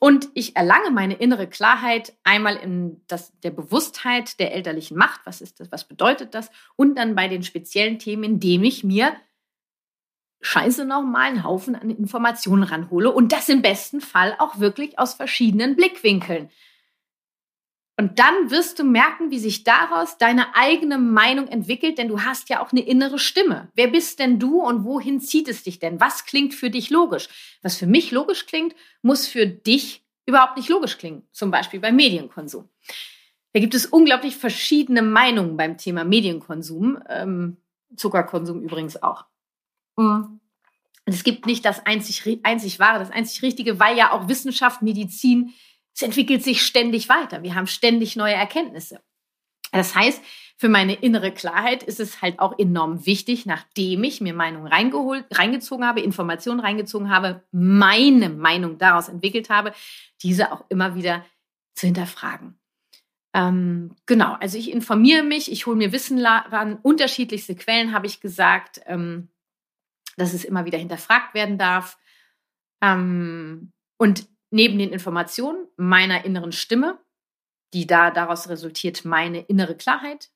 Und 0.00 0.28
ich 0.34 0.54
erlange 0.54 0.90
meine 0.90 1.14
innere 1.14 1.48
Klarheit 1.48 2.16
einmal 2.22 2.56
in 2.56 3.02
das, 3.08 3.32
der 3.40 3.50
Bewusstheit 3.50 4.38
der 4.38 4.54
elterlichen 4.54 4.96
Macht. 4.96 5.20
Was 5.24 5.40
ist 5.40 5.58
das? 5.60 5.72
Was 5.72 5.88
bedeutet 5.88 6.34
das? 6.34 6.50
Und 6.76 6.96
dann 6.96 7.16
bei 7.16 7.26
den 7.26 7.42
speziellen 7.42 7.98
Themen, 7.98 8.24
indem 8.24 8.62
ich 8.62 8.84
mir 8.84 9.16
scheiße 10.40 10.84
nochmal 10.84 11.30
einen 11.30 11.44
Haufen 11.44 11.74
an 11.74 11.90
Informationen 11.90 12.62
ranhole 12.62 13.10
und 13.10 13.32
das 13.32 13.48
im 13.48 13.60
besten 13.60 14.00
Fall 14.00 14.36
auch 14.38 14.60
wirklich 14.60 14.98
aus 14.98 15.14
verschiedenen 15.14 15.74
Blickwinkeln. 15.74 16.48
Und 18.00 18.20
dann 18.20 18.52
wirst 18.52 18.78
du 18.78 18.84
merken, 18.84 19.32
wie 19.32 19.40
sich 19.40 19.64
daraus 19.64 20.18
deine 20.18 20.54
eigene 20.54 20.98
Meinung 20.98 21.48
entwickelt, 21.48 21.98
denn 21.98 22.06
du 22.06 22.20
hast 22.20 22.48
ja 22.48 22.62
auch 22.62 22.70
eine 22.70 22.80
innere 22.80 23.18
Stimme. 23.18 23.72
Wer 23.74 23.88
bist 23.88 24.20
denn 24.20 24.38
du 24.38 24.60
und 24.60 24.84
wohin 24.84 25.20
zieht 25.20 25.48
es 25.48 25.64
dich 25.64 25.80
denn? 25.80 25.98
Was 25.98 26.24
klingt 26.24 26.54
für 26.54 26.70
dich 26.70 26.90
logisch? 26.90 27.28
Was 27.60 27.76
für 27.76 27.88
mich 27.88 28.12
logisch 28.12 28.46
klingt, 28.46 28.76
muss 29.02 29.26
für 29.26 29.46
dich 29.46 30.04
überhaupt 30.26 30.56
nicht 30.56 30.68
logisch 30.68 30.96
klingen. 30.96 31.26
Zum 31.32 31.50
Beispiel 31.50 31.80
beim 31.80 31.96
Medienkonsum. 31.96 32.68
Da 33.52 33.58
gibt 33.58 33.74
es 33.74 33.86
unglaublich 33.86 34.36
verschiedene 34.36 35.02
Meinungen 35.02 35.56
beim 35.56 35.76
Thema 35.76 36.04
Medienkonsum. 36.04 37.00
Ähm, 37.08 37.56
Zuckerkonsum 37.96 38.62
übrigens 38.62 39.02
auch. 39.02 39.24
Mhm. 39.96 40.38
Und 41.06 41.14
es 41.14 41.24
gibt 41.24 41.46
nicht 41.46 41.64
das 41.64 41.84
einzig, 41.84 42.38
einzig 42.44 42.78
wahre, 42.78 42.98
das 43.00 43.10
einzig 43.10 43.42
richtige, 43.42 43.80
weil 43.80 43.96
ja 43.96 44.12
auch 44.12 44.28
Wissenschaft, 44.28 44.82
Medizin, 44.82 45.54
es 45.98 46.02
entwickelt 46.02 46.44
sich 46.44 46.62
ständig 46.62 47.08
weiter. 47.08 47.42
Wir 47.42 47.56
haben 47.56 47.66
ständig 47.66 48.14
neue 48.14 48.34
Erkenntnisse. 48.34 49.00
Das 49.72 49.96
heißt, 49.96 50.22
für 50.56 50.68
meine 50.68 50.94
innere 50.94 51.32
Klarheit 51.32 51.82
ist 51.82 51.98
es 51.98 52.22
halt 52.22 52.38
auch 52.38 52.56
enorm 52.56 53.04
wichtig, 53.04 53.46
nachdem 53.46 54.04
ich 54.04 54.20
mir 54.20 54.32
Meinungen 54.32 54.68
reingeholt, 54.68 55.26
reingezogen 55.32 55.84
habe, 55.84 56.00
Informationen 56.00 56.60
reingezogen 56.60 57.10
habe, 57.10 57.42
meine 57.50 58.28
Meinung 58.28 58.78
daraus 58.78 59.08
entwickelt 59.08 59.50
habe, 59.50 59.72
diese 60.22 60.52
auch 60.52 60.64
immer 60.68 60.94
wieder 60.94 61.26
zu 61.74 61.88
hinterfragen. 61.88 62.60
Ähm, 63.34 63.96
genau, 64.06 64.34
also 64.34 64.56
ich 64.56 64.70
informiere 64.70 65.24
mich, 65.24 65.50
ich 65.50 65.66
hole 65.66 65.76
mir 65.76 65.90
Wissen 65.90 66.24
ran, 66.24 66.78
unterschiedlichste 66.80 67.56
Quellen 67.56 67.92
habe 67.92 68.06
ich 68.06 68.20
gesagt, 68.20 68.80
ähm, 68.86 69.30
dass 70.16 70.32
es 70.32 70.44
immer 70.44 70.64
wieder 70.64 70.78
hinterfragt 70.78 71.34
werden 71.34 71.58
darf. 71.58 71.98
Ähm, 72.80 73.72
und 73.96 74.28
neben 74.50 74.78
den 74.78 74.92
Informationen 74.92 75.66
meiner 75.76 76.24
inneren 76.24 76.52
Stimme, 76.52 76.98
die 77.74 77.86
da 77.86 78.10
daraus 78.10 78.48
resultiert 78.48 79.04
meine 79.04 79.40
innere 79.40 79.76
Klarheit, 79.76 80.30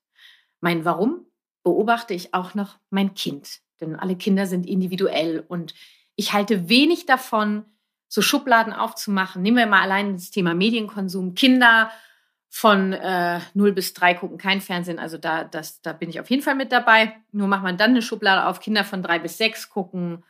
mein 0.61 0.85
Warum, 0.85 1.25
beobachte 1.63 2.13
ich 2.13 2.33
auch 2.33 2.53
noch 2.53 2.77
mein 2.89 3.13
Kind. 3.13 3.59
Denn 3.81 3.95
alle 3.95 4.15
Kinder 4.15 4.45
sind 4.45 4.65
individuell 4.67 5.43
und 5.47 5.73
ich 6.15 6.33
halte 6.33 6.69
wenig 6.69 7.05
davon, 7.05 7.65
so 8.07 8.21
Schubladen 8.21 8.73
aufzumachen. 8.73 9.41
Nehmen 9.41 9.57
wir 9.57 9.65
mal 9.65 9.81
allein 9.81 10.13
das 10.13 10.29
Thema 10.29 10.53
Medienkonsum. 10.53 11.33
Kinder 11.33 11.89
von 12.47 12.93
äh, 12.93 13.39
0 13.55 13.71
bis 13.71 13.95
3 13.95 14.13
gucken 14.13 14.37
kein 14.37 14.61
Fernsehen, 14.61 14.99
also 14.99 15.17
da, 15.17 15.43
das, 15.43 15.81
da 15.81 15.91
bin 15.91 16.11
ich 16.11 16.19
auf 16.19 16.29
jeden 16.29 16.43
Fall 16.43 16.53
mit 16.53 16.71
dabei. 16.71 17.15
Nur 17.31 17.47
macht 17.47 17.63
man 17.63 17.77
dann 17.77 17.89
eine 17.91 18.03
Schublade 18.03 18.45
auf. 18.45 18.59
Kinder 18.59 18.83
von 18.83 19.01
3 19.01 19.17
bis 19.17 19.39
6 19.39 19.69
gucken 19.69 20.23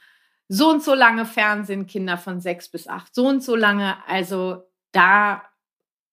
so 0.54 0.70
und 0.70 0.84
so 0.84 0.94
lange 0.94 1.26
Fernsehen, 1.26 1.88
Kinder 1.88 2.16
von 2.16 2.40
sechs 2.40 2.70
bis 2.70 2.88
acht, 2.88 3.16
so 3.16 3.28
und 3.28 3.44
so 3.44 3.56
lange. 3.56 3.98
Also 4.08 4.70
da 4.92 5.42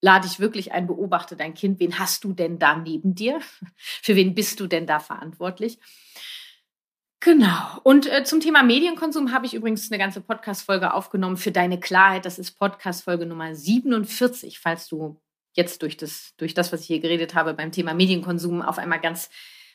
lade 0.00 0.26
ich 0.26 0.40
wirklich 0.40 0.72
ein, 0.72 0.86
beobachte 0.86 1.36
dein 1.36 1.52
Kind. 1.52 1.78
Wen 1.78 1.98
hast 1.98 2.24
du 2.24 2.32
denn 2.32 2.58
da 2.58 2.74
neben 2.74 3.14
dir? 3.14 3.40
Für 3.76 4.16
wen 4.16 4.34
bist 4.34 4.58
du 4.58 4.66
denn 4.66 4.86
da 4.86 4.98
verantwortlich? 4.98 5.78
Genau. 7.20 7.80
Und 7.82 8.10
äh, 8.10 8.24
zum 8.24 8.40
Thema 8.40 8.62
Medienkonsum 8.62 9.30
habe 9.32 9.44
ich 9.44 9.52
übrigens 9.52 9.92
eine 9.92 9.98
ganze 9.98 10.22
Podcast-Folge 10.22 10.94
aufgenommen 10.94 11.36
für 11.36 11.52
deine 11.52 11.78
Klarheit. 11.78 12.24
Das 12.24 12.38
ist 12.38 12.52
Podcast-Folge 12.52 13.26
Nummer 13.26 13.54
47, 13.54 14.58
falls 14.58 14.88
du 14.88 15.20
jetzt 15.52 15.82
durch 15.82 15.98
das, 15.98 16.34
durch 16.38 16.54
das, 16.54 16.72
was 16.72 16.80
ich 16.80 16.86
hier 16.86 17.00
geredet 17.00 17.34
habe, 17.34 17.52
beim 17.52 17.72
Thema 17.72 17.92
Medienkonsum 17.92 18.62
auf 18.62 18.78
einmal 18.78 19.00
ganz 19.00 19.28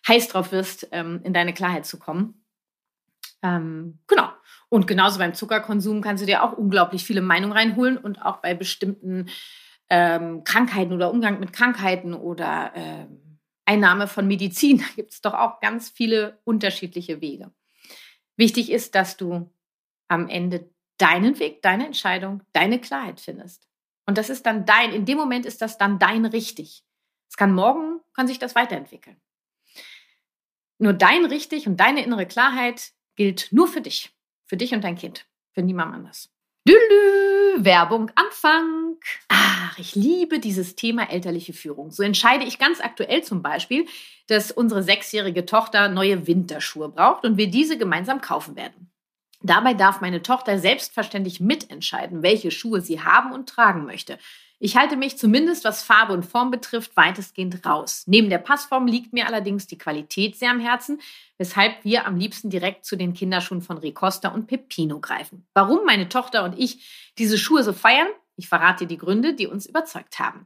heiß 0.08 0.30
drauf 0.30 0.52
wirst, 0.52 0.88
ähm, 0.92 1.22
in 1.24 1.34
deine 1.34 1.54
Klarheit 1.54 1.86
zu 1.86 2.00
kommen. 2.00 2.44
Ähm, 3.44 4.00
genau. 4.08 4.32
Und 4.70 4.88
genauso 4.88 5.20
beim 5.20 5.34
Zuckerkonsum 5.34 6.02
kannst 6.02 6.24
du 6.24 6.28
dir 6.28 6.44
auch 6.44 6.54
unglaublich 6.54 7.04
viele 7.04 7.22
Meinungen 7.22 7.54
reinholen 7.54 7.98
und 7.98 8.22
auch 8.22 8.38
bei 8.38 8.54
bestimmten 8.54 9.30
ähm, 9.90 10.44
Krankheiten 10.44 10.94
oder 10.94 11.12
Umgang 11.12 11.40
mit 11.40 11.54
Krankheiten 11.54 12.14
oder 12.14 12.72
ähm, 12.76 13.40
Einnahme 13.66 14.08
von 14.08 14.28
Medizin. 14.28 14.78
Da 14.86 14.86
gibt 14.96 15.14
es 15.14 15.22
doch 15.22 15.34
auch 15.34 15.60
ganz 15.60 15.90
viele 15.90 16.40
unterschiedliche 16.44 17.22
Wege. 17.22 17.52
Wichtig 18.38 18.72
ist, 18.72 18.96
dass 18.96 19.18
du 19.18 19.50
am 20.08 20.28
Ende 20.30 20.70
deinen 20.98 21.40
Weg, 21.40 21.62
deine 21.62 21.86
Entscheidung, 21.86 22.42
deine 22.54 22.80
Klarheit 22.80 23.20
findest. 23.20 23.68
Und 24.06 24.18
das 24.18 24.30
ist 24.30 24.46
dann 24.46 24.66
dein, 24.66 24.94
in 24.94 25.06
dem 25.06 25.18
Moment 25.18 25.46
ist 25.46 25.62
das 25.62 25.78
dann 25.78 26.00
dein 26.00 26.26
richtig. 26.26 26.84
Es 27.30 27.38
kann 27.38 27.54
morgen, 27.54 28.00
kann 28.14 28.28
sich 28.28 28.40
das 28.40 28.56
weiterentwickeln. 28.56 29.20
Nur 30.78 30.94
dein 30.94 31.26
richtig 31.26 31.68
und 31.68 31.80
deine 31.80 32.04
innere 32.04 32.26
Klarheit 32.26 32.92
gilt 33.16 33.48
nur 33.52 33.68
für 33.68 33.82
dich, 33.82 34.15
für 34.46 34.58
dich 34.58 34.74
und 34.74 34.84
dein 34.84 34.96
Kind, 34.96 35.26
für 35.54 35.62
niemand 35.62 35.94
anders. 35.94 36.30
Dülü, 36.68 37.64
Werbung 37.64 38.12
Anfang. 38.16 38.98
Ach, 39.28 39.78
ich 39.78 39.94
liebe 39.94 40.40
dieses 40.40 40.76
Thema 40.76 41.12
elterliche 41.12 41.54
Führung. 41.54 41.92
So 41.92 42.02
entscheide 42.02 42.44
ich 42.44 42.58
ganz 42.58 42.82
aktuell 42.82 43.24
zum 43.24 43.44
Beispiel, 43.44 43.86
dass 44.28 44.52
unsere 44.52 44.82
sechsjährige 44.82 45.46
Tochter 45.46 45.90
neue 45.90 46.26
Winterschuhe 46.26 46.90
braucht 46.90 47.24
und 47.24 47.38
wir 47.38 47.52
diese 47.52 47.78
gemeinsam 47.78 48.20
kaufen 48.20 48.56
werden. 48.56 48.90
Dabei 49.42 49.76
darf 49.76 50.02
meine 50.02 50.24
Tochter 50.24 50.58
selbstverständlich 50.58 51.40
mitentscheiden, 51.40 52.24
welche 52.24 52.50
Schuhe 52.50 52.82
sie 52.82 53.02
haben 53.02 53.32
und 53.32 53.48
tragen 53.48 53.86
möchte. 53.86 54.18
Ich 54.60 54.78
halte 54.78 54.96
mich 54.96 55.18
zumindest, 55.18 55.66
was 55.66 55.84
Farbe 55.84 56.14
und 56.14 56.26
Form 56.26 56.50
betrifft, 56.50 56.96
weitestgehend 56.96 57.66
raus. 57.66 58.04
Neben 58.08 58.30
der 58.30 58.38
Passform 58.38 58.88
liegt 58.88 59.14
mir 59.14 59.28
allerdings 59.28 59.68
die 59.68 59.78
Qualität 59.78 60.38
sehr 60.38 60.52
am 60.52 60.60
Herzen, 60.60 61.02
weshalb 61.38 61.84
wir 61.84 62.06
am 62.06 62.18
liebsten 62.18 62.50
direkt 62.50 62.86
zu 62.86 62.96
den 62.96 63.14
Kinderschuhen 63.14 63.62
von 63.62 63.78
Ricosta 63.78 64.30
und 64.30 64.48
Pepino 64.48 65.00
greifen. 65.00 65.46
Warum 65.54 65.86
meine 65.86 66.08
Tochter 66.08 66.44
und 66.44 66.58
ich 66.58 67.12
diese 67.18 67.38
Schuhe 67.38 67.64
so 67.64 67.74
feiern? 67.74 68.08
Ich 68.38 68.50
verrate 68.50 68.86
dir 68.86 68.88
die 68.88 68.98
Gründe, 68.98 69.34
die 69.34 69.48
uns 69.48 69.66
überzeugt 69.66 70.20
haben. 70.20 70.46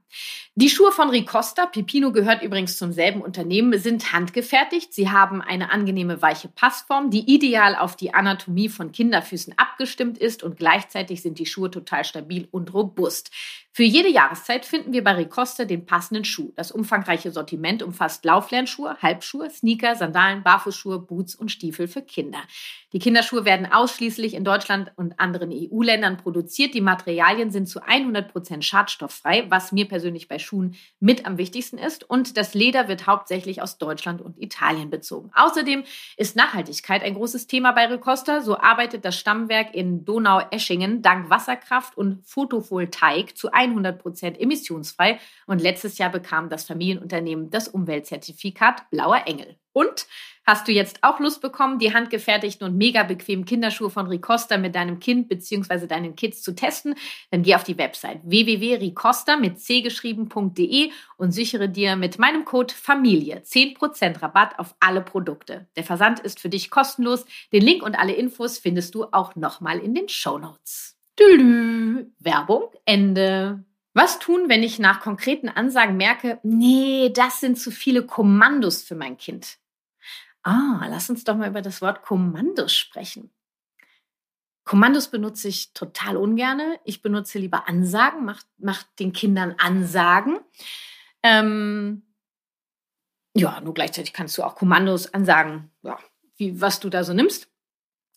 Die 0.54 0.70
Schuhe 0.70 0.92
von 0.92 1.10
Ricosta, 1.10 1.66
Pepino 1.66 2.12
gehört 2.12 2.44
übrigens 2.44 2.78
zum 2.78 2.92
selben 2.92 3.22
Unternehmen, 3.22 3.80
sind 3.80 4.14
handgefertigt. 4.14 4.94
Sie 4.94 5.10
haben 5.10 5.42
eine 5.42 5.72
angenehme 5.72 6.22
weiche 6.22 6.50
Passform, 6.50 7.10
die 7.10 7.34
ideal 7.34 7.76
auf 7.76 7.96
die 7.96 8.14
Anatomie 8.14 8.70
von 8.70 8.92
Kinderfüßen 8.92 9.56
abgestimmt 9.58 10.20
ist 10.20 10.44
und 10.44 10.58
gleichzeitig 10.58 11.24
sind 11.24 11.40
die 11.40 11.48
Schuhe 11.48 11.72
total 11.72 12.06
stabil 12.06 12.48
und 12.52 12.74
robust. 12.74 13.32
Für 13.72 13.84
jede 13.84 14.10
Jahreszeit 14.10 14.66
finden 14.66 14.94
wir 14.94 15.04
bei 15.04 15.14
Ricosta 15.14 15.64
den 15.64 15.86
passenden 15.86 16.26
Schuh. 16.26 16.52
Das 16.56 16.72
umfangreiche 16.72 17.32
Sortiment 17.32 17.82
umfasst 17.82 18.26
Lauflernschuhe, 18.26 18.98
Halbschuhe, 19.02 19.50
Sneaker, 19.50 19.96
Sandalen, 19.96 20.44
Barfußschuhe, 20.44 21.00
Boots 21.00 21.34
und 21.34 21.50
Stiefel 21.50 21.88
für 21.88 22.02
Kinder. 22.02 22.40
Die 22.92 23.00
Kinderschuhe 23.00 23.46
werden 23.46 23.72
ausschließlich 23.72 24.34
in 24.34 24.44
Deutschland 24.44 24.92
und 24.98 25.20
anderen 25.20 25.52
EU-Ländern 25.52 26.18
produziert. 26.18 26.74
Die 26.74 26.82
Materialien 26.82 27.52
sind 27.52 27.70
zu 27.70 27.79
100 27.84 28.32
Prozent 28.32 28.66
schadstofffrei, 28.66 29.46
was 29.50 29.72
mir 29.72 29.88
persönlich 29.88 30.28
bei 30.28 30.40
Schuhen 30.40 30.76
mit 31.00 31.26
am 31.26 31.38
wichtigsten 31.38 31.78
ist. 31.78 32.10
Und 32.10 32.38
das 32.38 32.54
Leder 32.54 32.88
wird 32.88 33.08
hauptsächlich 33.08 33.62
aus 33.62 33.78
Deutschland 33.78 34.22
und 34.22 34.42
Italien 34.42 34.90
bezogen. 34.90 35.32
Außerdem 35.36 35.84
ist 36.18 36.36
Nachhaltigkeit 36.36 37.04
ein 37.04 37.16
großes 37.16 37.48
Thema 37.48 37.72
bei 37.72 37.86
Ricosta. 37.86 38.42
So 38.42 38.58
arbeitet 38.58 39.06
das 39.06 39.18
Stammwerk 39.18 39.74
in 39.74 40.06
Donau-Eschingen 40.06 41.02
dank 41.02 41.30
Wasserkraft 41.30 41.98
und 41.98 42.26
Photovoltaik 42.26 43.38
zu 43.38 43.52
100 43.52 44.02
Prozent 44.02 44.40
emissionsfrei. 44.40 45.20
Und 45.46 45.62
letztes 45.62 45.98
Jahr 45.98 46.10
bekam 46.10 46.50
das 46.50 46.66
Familienunternehmen 46.66 47.50
das 47.50 47.68
Umweltzertifikat 47.68 48.90
Blauer 48.90 49.24
Engel. 49.26 49.56
Und 49.72 50.08
Hast 50.50 50.68
du 50.68 50.72
jetzt 50.72 51.04
auch 51.04 51.20
Lust 51.20 51.42
bekommen, 51.42 51.78
die 51.78 51.94
handgefertigten 51.94 52.66
und 52.66 52.76
mega 52.76 53.04
bequemen 53.04 53.46
Kinderschuhe 53.46 53.92
von 53.92 54.08
Ricosta 54.08 54.58
mit 54.58 54.74
deinem 54.74 55.00
Kind 55.00 55.30
bzw. 55.30 55.86
deinen 55.86 56.16
Kids 56.16 56.42
zu 56.42 56.56
testen? 56.56 56.96
Dann 57.30 57.44
geh 57.44 57.54
auf 57.54 57.64
die 57.64 57.78
Website 57.78 58.22
www.ricosta 58.24 59.38
mit 59.38 59.60
c 59.60 59.82
geschrieben.de 59.82 60.90
und 61.18 61.34
sichere 61.34 61.70
dir 61.70 61.96
mit 61.96 62.18
meinem 62.18 62.46
Code 62.46 62.74
Familie 62.74 63.44
10% 63.46 64.24
Rabatt 64.24 64.58
auf 64.58 64.74
alle 64.80 65.02
Produkte. 65.02 65.68
Der 65.76 65.84
Versand 65.84 66.20
ist 66.22 66.40
für 66.40 66.50
dich 66.50 66.72
kostenlos. 66.72 67.26
Den 67.54 67.62
Link 67.62 67.84
und 67.84 67.94
alle 67.94 68.14
Infos 68.14 68.58
findest 68.58 68.96
du 68.96 69.06
auch 69.12 69.36
nochmal 69.36 69.78
in 69.78 69.94
den 69.94 70.10
Show 70.10 70.40
Notes. 70.40 70.98
Werbung 72.18 72.72
Ende. 72.86 73.66
Was 73.94 74.18
tun, 74.18 74.46
wenn 74.48 74.64
ich 74.64 74.80
nach 74.80 75.00
konkreten 75.00 75.48
Ansagen 75.48 75.96
merke, 75.96 76.40
nee, 76.42 77.12
das 77.14 77.40
sind 77.40 77.60
zu 77.60 77.70
viele 77.70 78.04
Kommandos 78.04 78.82
für 78.82 78.96
mein 78.96 79.16
Kind? 79.16 79.59
Ah, 80.44 80.86
lass 80.90 81.10
uns 81.10 81.24
doch 81.24 81.36
mal 81.36 81.50
über 81.50 81.62
das 81.62 81.82
Wort 81.82 82.02
Kommandos 82.02 82.74
sprechen. 82.74 83.32
Kommandos 84.64 85.10
benutze 85.10 85.48
ich 85.48 85.74
total 85.74 86.16
ungerne. 86.16 86.80
Ich 86.86 87.02
benutze 87.02 87.40
lieber 87.40 87.68
Ansagen, 87.68 88.24
mach, 88.24 88.44
mach 88.58 88.84
den 89.00 89.14
Kindern 89.14 89.56
Ansagen. 89.58 90.40
Ähm, 91.24 92.04
ja, 93.36 93.60
nur 93.62 93.74
gleichzeitig 93.74 94.14
kannst 94.14 94.38
du 94.38 94.44
auch 94.44 94.56
Kommandos 94.56 95.14
ansagen, 95.14 95.72
ja, 95.82 95.98
wie, 96.38 96.62
was 96.62 96.80
du 96.80 96.90
da 96.90 97.04
so 97.04 97.14
nimmst. 97.14 97.50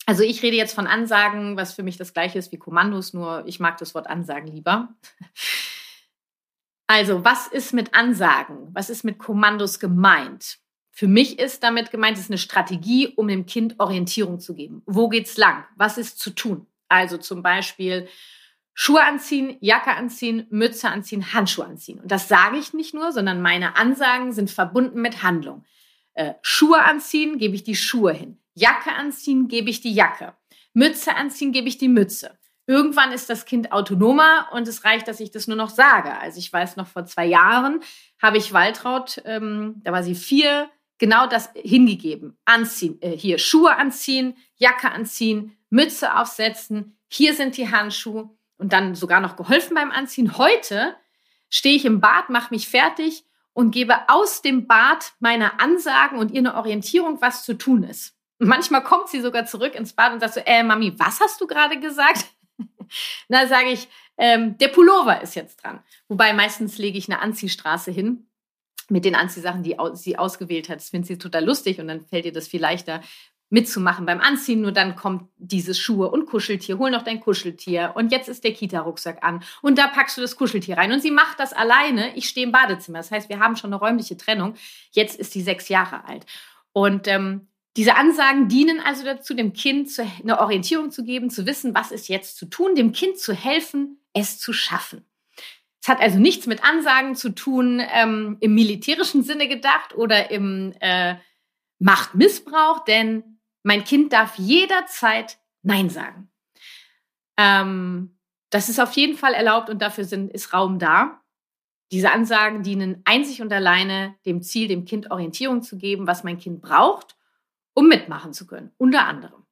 Also 0.05 0.23
ich 0.23 0.43
rede 0.43 0.57
jetzt 0.57 0.75
von 0.75 0.87
Ansagen, 0.87 1.55
was 1.55 1.73
für 1.73 1.83
mich 1.83 1.97
das 1.97 2.13
gleiche 2.13 2.37
ist 2.37 2.51
wie 2.51 2.57
Kommandos, 2.57 3.13
nur 3.13 3.43
ich 3.47 3.59
mag 3.59 3.77
das 3.77 3.95
Wort 3.95 4.07
Ansagen 4.07 4.47
lieber. 4.47 4.93
Also, 6.85 7.23
was 7.23 7.47
ist 7.47 7.73
mit 7.73 7.95
Ansagen? 7.95 8.67
Was 8.73 8.89
ist 8.89 9.03
mit 9.03 9.17
Kommandos 9.17 9.79
gemeint? 9.79 10.59
Für 10.95 11.07
mich 11.07 11.39
ist 11.39 11.63
damit 11.63 11.89
gemeint, 11.89 12.17
es 12.17 12.25
ist 12.25 12.29
eine 12.29 12.37
Strategie, 12.37 13.07
um 13.15 13.27
dem 13.27 13.47
Kind 13.47 13.79
Orientierung 13.79 14.39
zu 14.39 14.53
geben. 14.53 14.83
Wo 14.85 15.09
geht's 15.09 15.37
lang? 15.37 15.65
Was 15.75 15.97
ist 15.97 16.19
zu 16.19 16.29
tun? 16.29 16.67
Also 16.87 17.17
zum 17.17 17.41
Beispiel 17.41 18.07
Schuhe 18.75 19.03
anziehen, 19.03 19.57
Jacke 19.59 19.95
anziehen, 19.95 20.45
Mütze 20.51 20.89
anziehen, 20.89 21.33
Handschuhe 21.33 21.65
anziehen. 21.65 21.99
Und 21.99 22.11
das 22.11 22.27
sage 22.27 22.57
ich 22.57 22.73
nicht 22.73 22.93
nur, 22.93 23.11
sondern 23.11 23.41
meine 23.41 23.75
Ansagen 23.75 24.33
sind 24.33 24.51
verbunden 24.51 25.01
mit 25.01 25.23
Handlung. 25.23 25.65
Äh, 26.13 26.35
Schuhe 26.43 26.83
anziehen, 26.83 27.39
gebe 27.39 27.55
ich 27.55 27.63
die 27.63 27.75
Schuhe 27.75 28.13
hin. 28.13 28.37
Jacke 28.53 28.91
anziehen, 28.91 29.47
gebe 29.47 29.71
ich 29.71 29.81
die 29.81 29.95
Jacke. 29.95 30.35
Mütze 30.73 31.15
anziehen, 31.15 31.51
gebe 31.51 31.67
ich 31.67 31.79
die 31.79 31.89
Mütze. 31.89 32.37
Irgendwann 32.67 33.11
ist 33.11 33.31
das 33.31 33.45
Kind 33.45 33.71
autonomer 33.71 34.49
und 34.53 34.67
es 34.67 34.85
reicht, 34.85 35.07
dass 35.07 35.19
ich 35.19 35.31
das 35.31 35.47
nur 35.47 35.57
noch 35.57 35.69
sage. 35.69 36.15
Also 36.19 36.37
ich 36.37 36.53
weiß 36.53 36.77
noch, 36.77 36.87
vor 36.87 37.05
zwei 37.05 37.25
Jahren 37.25 37.81
habe 38.21 38.37
ich 38.37 38.53
Waltraud, 38.53 39.23
ähm, 39.25 39.81
da 39.83 39.91
war 39.91 40.03
sie 40.03 40.15
vier, 40.15 40.69
genau 41.03 41.27
das 41.27 41.49
hingegeben. 41.53 42.37
Anziehen, 42.45 42.97
äh, 43.01 43.09
hier 43.09 43.37
Schuhe 43.37 43.75
anziehen, 43.75 44.37
Jacke 44.55 44.89
anziehen, 44.89 45.57
Mütze 45.69 46.15
aufsetzen, 46.15 46.97
hier 47.09 47.33
sind 47.33 47.57
die 47.57 47.69
Handschuhe 47.69 48.29
und 48.57 48.71
dann 48.71 48.95
sogar 48.95 49.19
noch 49.19 49.35
geholfen 49.35 49.75
beim 49.75 49.91
Anziehen. 49.91 50.37
Heute 50.37 50.95
stehe 51.49 51.75
ich 51.75 51.83
im 51.83 51.99
Bad, 51.99 52.29
mache 52.29 52.53
mich 52.53 52.69
fertig 52.69 53.25
und 53.51 53.71
gebe 53.71 53.97
aus 54.07 54.41
dem 54.41 54.65
Bad 54.65 55.11
meine 55.19 55.59
Ansagen 55.59 56.19
und 56.19 56.31
ihr 56.31 56.39
eine 56.39 56.55
Orientierung, 56.55 57.19
was 57.19 57.43
zu 57.43 57.55
tun 57.57 57.83
ist. 57.83 58.15
manchmal 58.39 58.81
kommt 58.81 59.09
sie 59.09 59.19
sogar 59.19 59.45
zurück 59.45 59.75
ins 59.75 59.91
Bad 59.91 60.13
und 60.13 60.21
sagt 60.21 60.35
so, 60.35 60.41
äh, 60.45 60.63
Mami, 60.63 60.97
was 60.97 61.19
hast 61.19 61.41
du 61.41 61.47
gerade 61.47 61.81
gesagt? 61.81 62.27
Na, 63.27 63.45
sage 63.47 63.71
ich, 63.71 63.89
ähm, 64.15 64.57
der 64.57 64.69
Pullover 64.69 65.21
ist 65.21 65.35
jetzt 65.35 65.61
dran. 65.61 65.83
Wobei 66.07 66.31
meistens 66.31 66.77
lege 66.77 66.97
ich 66.97 67.09
eine 67.09 67.19
Anziehstraße 67.19 67.91
hin 67.91 68.25
mit 68.89 69.05
den 69.05 69.15
Anziehsachen, 69.15 69.63
die 69.63 69.75
sie 69.93 70.17
ausgewählt 70.17 70.69
hat. 70.69 70.77
Das 70.77 70.89
findet 70.89 71.07
sie 71.07 71.17
total 71.17 71.45
lustig 71.45 71.79
und 71.79 71.87
dann 71.87 72.01
fällt 72.01 72.25
ihr 72.25 72.33
das 72.33 72.47
viel 72.47 72.61
leichter 72.61 73.01
mitzumachen 73.49 74.05
beim 74.05 74.19
Anziehen. 74.19 74.61
Nur 74.61 74.71
dann 74.71 74.95
kommt 74.95 75.29
dieses 75.37 75.79
Schuhe 75.79 76.09
und 76.09 76.25
Kuscheltier, 76.25 76.79
hol 76.79 76.89
noch 76.89 77.03
dein 77.03 77.19
Kuscheltier 77.19 77.93
und 77.95 78.11
jetzt 78.11 78.27
ist 78.27 78.43
der 78.43 78.53
Kita-Rucksack 78.53 79.23
an 79.23 79.43
und 79.61 79.77
da 79.77 79.87
packst 79.87 80.17
du 80.17 80.21
das 80.21 80.35
Kuscheltier 80.35 80.77
rein 80.77 80.91
und 80.91 81.01
sie 81.01 81.11
macht 81.11 81.39
das 81.39 81.53
alleine. 81.53 82.15
Ich 82.15 82.27
stehe 82.27 82.45
im 82.45 82.51
Badezimmer. 82.51 82.97
Das 82.97 83.11
heißt, 83.11 83.29
wir 83.29 83.39
haben 83.39 83.55
schon 83.55 83.71
eine 83.71 83.79
räumliche 83.79 84.17
Trennung. 84.17 84.55
Jetzt 84.91 85.19
ist 85.19 85.33
sie 85.33 85.41
sechs 85.41 85.69
Jahre 85.69 86.05
alt 86.05 86.25
und 86.73 87.07
ähm, 87.07 87.47
diese 87.77 87.95
Ansagen 87.95 88.49
dienen 88.49 88.79
also 88.79 89.03
dazu, 89.03 89.33
dem 89.33 89.53
Kind 89.53 89.89
eine 90.21 90.39
Orientierung 90.39 90.91
zu 90.91 91.03
geben, 91.03 91.29
zu 91.29 91.45
wissen, 91.45 91.73
was 91.73 91.91
ist 91.91 92.07
jetzt 92.07 92.37
zu 92.37 92.45
tun, 92.45 92.75
dem 92.75 92.91
Kind 92.91 93.17
zu 93.17 93.33
helfen, 93.33 93.99
es 94.13 94.37
zu 94.39 94.53
schaffen. 94.53 95.05
Es 95.83 95.89
hat 95.89 95.99
also 95.99 96.17
nichts 96.17 96.47
mit 96.47 96.63
Ansagen 96.63 97.13
zu 97.13 97.35
tun 97.35 97.81
ähm, 97.91 98.37
im 98.39 98.55
militärischen 98.55 99.21
Sinne 99.21 99.49
gedacht 99.49 99.93
oder 99.93 100.31
im 100.31 100.73
äh, 100.79 101.15
Machtmissbrauch, 101.79 102.85
denn 102.85 103.41
mein 103.63 103.83
Kind 103.83 104.13
darf 104.13 104.37
jederzeit 104.37 105.39
Nein 105.61 105.89
sagen. 105.89 106.31
Ähm, 107.35 108.17
das 108.49 108.69
ist 108.69 108.79
auf 108.79 108.93
jeden 108.93 109.17
Fall 109.17 109.33
erlaubt 109.33 109.69
und 109.69 109.81
dafür 109.81 110.05
sind, 110.05 110.31
ist 110.31 110.53
Raum 110.53 110.79
da. 110.79 111.21
Diese 111.91 112.13
Ansagen 112.13 112.63
dienen 112.63 113.01
einzig 113.03 113.41
und 113.41 113.51
alleine 113.51 114.15
dem 114.25 114.41
Ziel, 114.41 114.69
dem 114.69 114.85
Kind 114.85 115.11
Orientierung 115.11 115.63
zu 115.63 115.77
geben, 115.77 116.07
was 116.07 116.23
mein 116.23 116.39
Kind 116.39 116.61
braucht, 116.61 117.17
um 117.73 117.89
mitmachen 117.89 118.31
zu 118.31 118.47
können, 118.47 118.71
unter 118.77 119.05
anderem. 119.05 119.45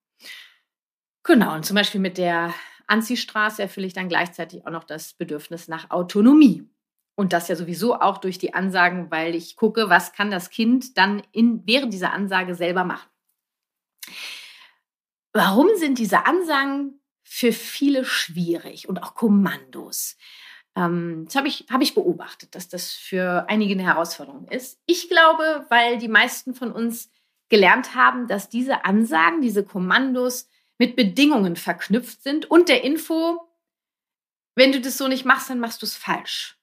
Genau, 1.24 1.56
und 1.56 1.65
zum 1.65 1.76
Beispiel 1.76 2.00
mit 2.00 2.17
der 2.17 2.54
Anziehstraße 2.92 3.62
erfülle 3.62 3.88
ich 3.88 3.94
dann 3.94 4.10
gleichzeitig 4.10 4.66
auch 4.66 4.72
noch 4.72 4.84
das 4.84 5.14
Bedürfnis 5.14 5.68
nach 5.68 5.90
Autonomie. 5.90 6.70
Und 7.16 7.34
das 7.34 7.48
ja 7.48 7.56
sowieso 7.56 7.96
auch 7.96 8.18
durch 8.18 8.38
die 8.38 8.54
Ansagen, 8.54 9.12
weil 9.12 9.36
ich 9.36 9.56
gucke, 9.56 9.90
was 9.90 10.14
kann 10.14 10.32
das 10.32 10.50
Kind 10.50 10.98
dann 10.98 11.22
in, 11.32 11.62
während 11.66 11.94
dieser 11.94 12.14
Ansage 12.14 12.56
selber 12.56 12.84
machen. 12.84 13.10
Warum 15.34 15.70
sind 15.76 15.98
diese 15.98 16.26
Ansagen 16.26 17.00
für 17.24 17.54
viele 17.54 18.06
schwierig 18.06 18.90
und 18.90 19.02
auch 19.02 19.14
Kommandos? 19.14 20.18
Ähm, 20.76 21.26
das 21.26 21.36
habe 21.36 21.48
ich, 21.48 21.66
hab 21.70 21.82
ich 21.82 21.94
beobachtet, 21.94 22.56
dass 22.56 22.68
das 22.68 22.92
für 22.92 23.46
einige 23.50 23.74
eine 23.74 23.84
Herausforderung 23.84 24.48
ist. 24.48 24.82
Ich 24.86 25.10
glaube, 25.10 25.66
weil 25.70 25.98
die 25.98 26.08
meisten 26.08 26.54
von 26.54 26.72
uns 26.72 27.10
gelernt 27.50 27.96
haben, 27.96 28.28
dass 28.28 28.50
diese 28.50 28.86
Ansagen, 28.86 29.42
diese 29.42 29.64
Kommandos 29.64 30.48
mit 30.82 30.96
Bedingungen 30.96 31.58
verknüpft 31.58 32.24
sind 32.24 32.50
und 32.50 32.67
der 32.67 32.84
Info, 32.84 33.48
wenn 34.56 34.72
du 34.72 34.82
das 34.82 34.98
so 34.98 35.08
nicht 35.08 35.26
machst, 35.26 35.48
dann 35.48 35.60
machst 35.60 35.84
du 35.84 35.86
es 35.86 35.96
falsch. 35.96 36.58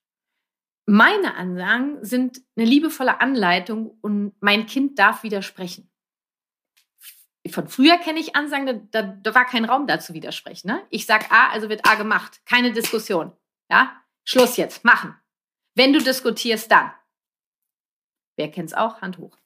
Meine 0.86 1.36
Ansagen 1.36 2.04
sind 2.04 2.40
eine 2.56 2.66
liebevolle 2.66 3.20
Anleitung 3.20 3.96
und 4.00 4.34
mein 4.40 4.66
Kind 4.66 4.98
darf 4.98 5.22
widersprechen. 5.22 5.88
Von 7.48 7.68
früher 7.68 7.96
kenne 7.98 8.18
ich 8.18 8.34
Ansagen, 8.34 8.90
da, 8.90 9.02
da, 9.02 9.34
war 9.36 9.44
kein 9.44 9.64
Raum 9.64 9.86
dazu 9.86 10.14
widersprechen. 10.14 10.66
Ne? 10.66 10.84
Ich 10.90 11.06
sage 11.06 11.30
A, 11.30 11.50
also 11.50 11.68
wird 11.68 11.86
A 11.86 11.94
gemacht. 11.94 12.40
Keine 12.44 12.72
Diskussion. 12.72 13.30
Ja? 13.70 14.02
Schluss 14.24 14.56
jetzt, 14.56 14.84
machen. 14.84 15.14
Wenn 15.76 15.92
du 15.92 16.02
diskutierst, 16.02 16.72
dann. 16.72 16.90
Wer 18.36 18.50
kennt 18.50 18.70
es 18.70 18.74
auch? 18.74 19.00
Hand 19.00 19.18
hoch. 19.18 19.38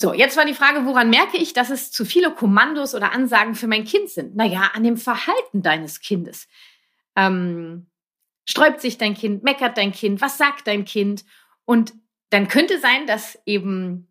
So, 0.00 0.14
jetzt 0.14 0.38
war 0.38 0.46
die 0.46 0.54
Frage, 0.54 0.86
woran 0.86 1.10
merke 1.10 1.36
ich, 1.36 1.52
dass 1.52 1.68
es 1.68 1.92
zu 1.92 2.06
viele 2.06 2.30
Kommandos 2.30 2.94
oder 2.94 3.12
Ansagen 3.12 3.54
für 3.54 3.66
mein 3.66 3.84
Kind 3.84 4.08
sind? 4.08 4.34
Naja, 4.34 4.70
an 4.72 4.82
dem 4.82 4.96
Verhalten 4.96 5.60
deines 5.60 6.00
Kindes. 6.00 6.48
Ähm, 7.16 7.86
sträubt 8.46 8.80
sich 8.80 8.96
dein 8.96 9.12
Kind, 9.12 9.44
meckert 9.44 9.76
dein 9.76 9.92
Kind, 9.92 10.22
was 10.22 10.38
sagt 10.38 10.66
dein 10.66 10.86
Kind? 10.86 11.26
Und 11.66 11.92
dann 12.30 12.48
könnte 12.48 12.80
sein, 12.80 13.06
dass 13.06 13.38
eben, 13.44 14.08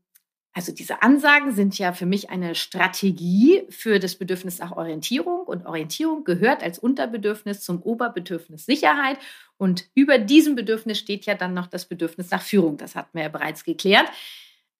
also 0.53 0.71
diese 0.71 1.01
Ansagen 1.01 1.55
sind 1.55 1.75
ja 1.79 1.91
für 1.91 2.05
mich 2.05 2.29
eine 2.29 2.53
Strategie 2.53 3.63
für 3.69 3.97
das 3.97 4.15
Bedürfnis 4.15 4.59
nach 4.59 4.73
Orientierung 4.73 5.39
und 5.39 5.65
Orientierung 5.65 6.23
gehört 6.23 6.61
als 6.61 6.77
Unterbedürfnis 6.77 7.61
zum 7.61 7.81
Oberbedürfnis 7.81 8.63
Sicherheit 8.63 9.17
und 9.57 9.89
über 9.95 10.19
diesem 10.19 10.53
Bedürfnis 10.53 10.99
steht 10.99 11.25
ja 11.25 11.33
dann 11.33 11.55
noch 11.55 11.65
das 11.65 11.87
Bedürfnis 11.87 12.29
nach 12.29 12.43
Führung. 12.43 12.77
Das 12.77 12.93
hatten 12.93 13.17
wir 13.17 13.23
ja 13.23 13.29
bereits 13.29 13.63
geklärt. 13.63 14.07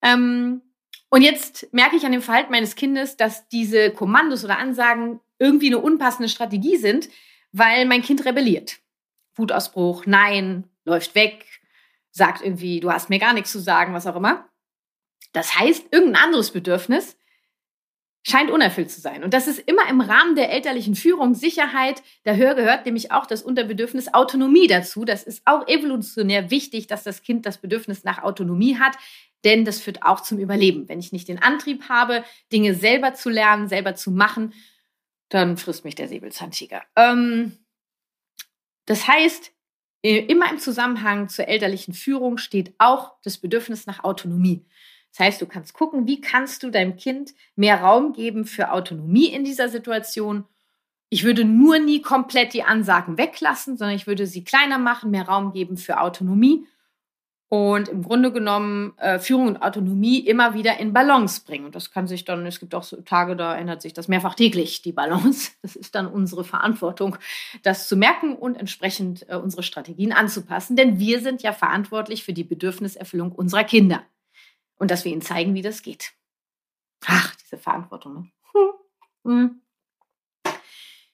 Ähm, 0.03 0.61
und 1.09 1.21
jetzt 1.21 1.71
merke 1.73 1.95
ich 1.95 2.05
an 2.05 2.11
dem 2.11 2.21
Verhalten 2.21 2.51
meines 2.51 2.75
Kindes, 2.75 3.17
dass 3.17 3.47
diese 3.49 3.91
Kommandos 3.91 4.45
oder 4.45 4.59
Ansagen 4.59 5.19
irgendwie 5.39 5.67
eine 5.67 5.79
unpassende 5.79 6.29
Strategie 6.29 6.77
sind, 6.77 7.09
weil 7.51 7.85
mein 7.85 8.03
Kind 8.03 8.25
rebelliert. 8.25 8.77
Wutausbruch, 9.35 10.05
nein, 10.05 10.65
läuft 10.85 11.15
weg, 11.15 11.45
sagt 12.11 12.43
irgendwie, 12.43 12.79
du 12.79 12.91
hast 12.91 13.09
mir 13.09 13.19
gar 13.19 13.33
nichts 13.33 13.51
zu 13.51 13.59
sagen, 13.59 13.93
was 13.93 14.05
auch 14.05 14.15
immer. 14.15 14.47
Das 15.33 15.57
heißt, 15.57 15.87
irgendein 15.91 16.23
anderes 16.23 16.51
Bedürfnis 16.51 17.15
scheint 18.23 18.51
unerfüllt 18.51 18.91
zu 18.91 18.99
sein. 18.99 19.23
Und 19.23 19.33
das 19.33 19.47
ist 19.47 19.59
immer 19.59 19.87
im 19.89 20.01
Rahmen 20.01 20.35
der 20.35 20.51
elterlichen 20.51 20.95
Führung, 20.95 21.35
Sicherheit. 21.35 22.03
Da 22.23 22.35
gehört 22.35 22.85
nämlich 22.85 23.11
auch 23.11 23.25
das 23.25 23.41
Unterbedürfnis 23.41 24.13
Autonomie 24.13 24.67
dazu. 24.67 25.05
Das 25.05 25.23
ist 25.23 25.41
auch 25.45 25.67
evolutionär 25.67 26.51
wichtig, 26.51 26.87
dass 26.87 27.03
das 27.03 27.21
Kind 27.21 27.45
das 27.45 27.59
Bedürfnis 27.59 28.03
nach 28.03 28.21
Autonomie 28.23 28.77
hat, 28.77 28.97
denn 29.43 29.65
das 29.65 29.79
führt 29.79 30.03
auch 30.03 30.21
zum 30.21 30.39
Überleben. 30.39 30.89
Wenn 30.89 30.99
ich 30.99 31.11
nicht 31.11 31.27
den 31.27 31.41
Antrieb 31.41 31.89
habe, 31.89 32.23
Dinge 32.51 32.75
selber 32.75 33.13
zu 33.13 33.29
lernen, 33.29 33.67
selber 33.67 33.95
zu 33.95 34.11
machen, 34.11 34.53
dann 35.29 35.57
frisst 35.57 35.85
mich 35.85 35.95
der 35.95 36.07
Säbelzahntiger. 36.07 36.81
Ähm, 36.95 37.57
das 38.85 39.07
heißt, 39.07 39.51
immer 40.01 40.49
im 40.49 40.59
Zusammenhang 40.59 41.29
zur 41.29 41.47
elterlichen 41.47 41.93
Führung 41.93 42.37
steht 42.37 42.73
auch 42.77 43.13
das 43.23 43.37
Bedürfnis 43.37 43.85
nach 43.85 44.03
Autonomie. 44.03 44.65
Das 45.11 45.19
heißt, 45.25 45.41
du 45.41 45.45
kannst 45.45 45.73
gucken, 45.73 46.07
wie 46.07 46.21
kannst 46.21 46.63
du 46.63 46.69
deinem 46.69 46.95
Kind 46.95 47.33
mehr 47.55 47.81
Raum 47.81 48.13
geben 48.13 48.45
für 48.45 48.71
Autonomie 48.71 49.27
in 49.27 49.43
dieser 49.43 49.69
Situation. 49.69 50.45
Ich 51.09 51.23
würde 51.23 51.43
nur 51.43 51.79
nie 51.79 52.01
komplett 52.01 52.53
die 52.53 52.63
Ansagen 52.63 53.17
weglassen, 53.17 53.77
sondern 53.77 53.95
ich 53.95 54.07
würde 54.07 54.27
sie 54.27 54.43
kleiner 54.43 54.77
machen, 54.77 55.11
mehr 55.11 55.27
Raum 55.27 55.51
geben 55.51 55.77
für 55.77 55.99
Autonomie 55.99 56.65
und 57.49 57.87
im 57.89 58.03
Grunde 58.03 58.31
genommen 58.31 58.95
äh, 58.99 59.17
Führung 59.17 59.47
und 59.47 59.57
Autonomie 59.57 60.19
immer 60.19 60.53
wieder 60.53 60.77
in 60.77 60.93
Balance 60.93 61.41
bringen. 61.43 61.65
Und 61.65 61.73
das 61.73 61.89
kann 61.89 62.05
sich 62.07 62.23
dann, 62.23 62.45
es 62.45 62.59
gibt 62.59 62.75
auch 62.75 62.83
so 62.83 63.01
Tage, 63.01 63.35
da 63.35 63.55
ändert 63.55 63.81
sich 63.81 63.93
das 63.93 64.07
mehrfach 64.07 64.35
täglich, 64.35 64.83
die 64.83 64.91
Balance. 64.91 65.51
Das 65.63 65.75
ist 65.75 65.95
dann 65.95 66.07
unsere 66.07 66.43
Verantwortung, 66.43 67.17
das 67.63 67.87
zu 67.87 67.97
merken 67.97 68.35
und 68.35 68.55
entsprechend 68.55 69.27
äh, 69.29 69.35
unsere 69.35 69.63
Strategien 69.63 70.13
anzupassen. 70.13 70.75
Denn 70.75 70.99
wir 70.99 71.21
sind 71.21 71.41
ja 71.41 71.51
verantwortlich 71.51 72.23
für 72.23 72.33
die 72.33 72.43
Bedürfniserfüllung 72.43 73.31
unserer 73.31 73.63
Kinder. 73.63 74.03
Und 74.77 74.91
dass 74.91 75.03
wir 75.03 75.11
ihnen 75.11 75.21
zeigen, 75.21 75.55
wie 75.55 75.61
das 75.63 75.81
geht. 75.81 76.13
Ach, 77.05 77.35
diese 77.35 77.57
Verantwortung. 77.57 78.31
Hm. 78.53 78.69
Hm. 79.25 79.61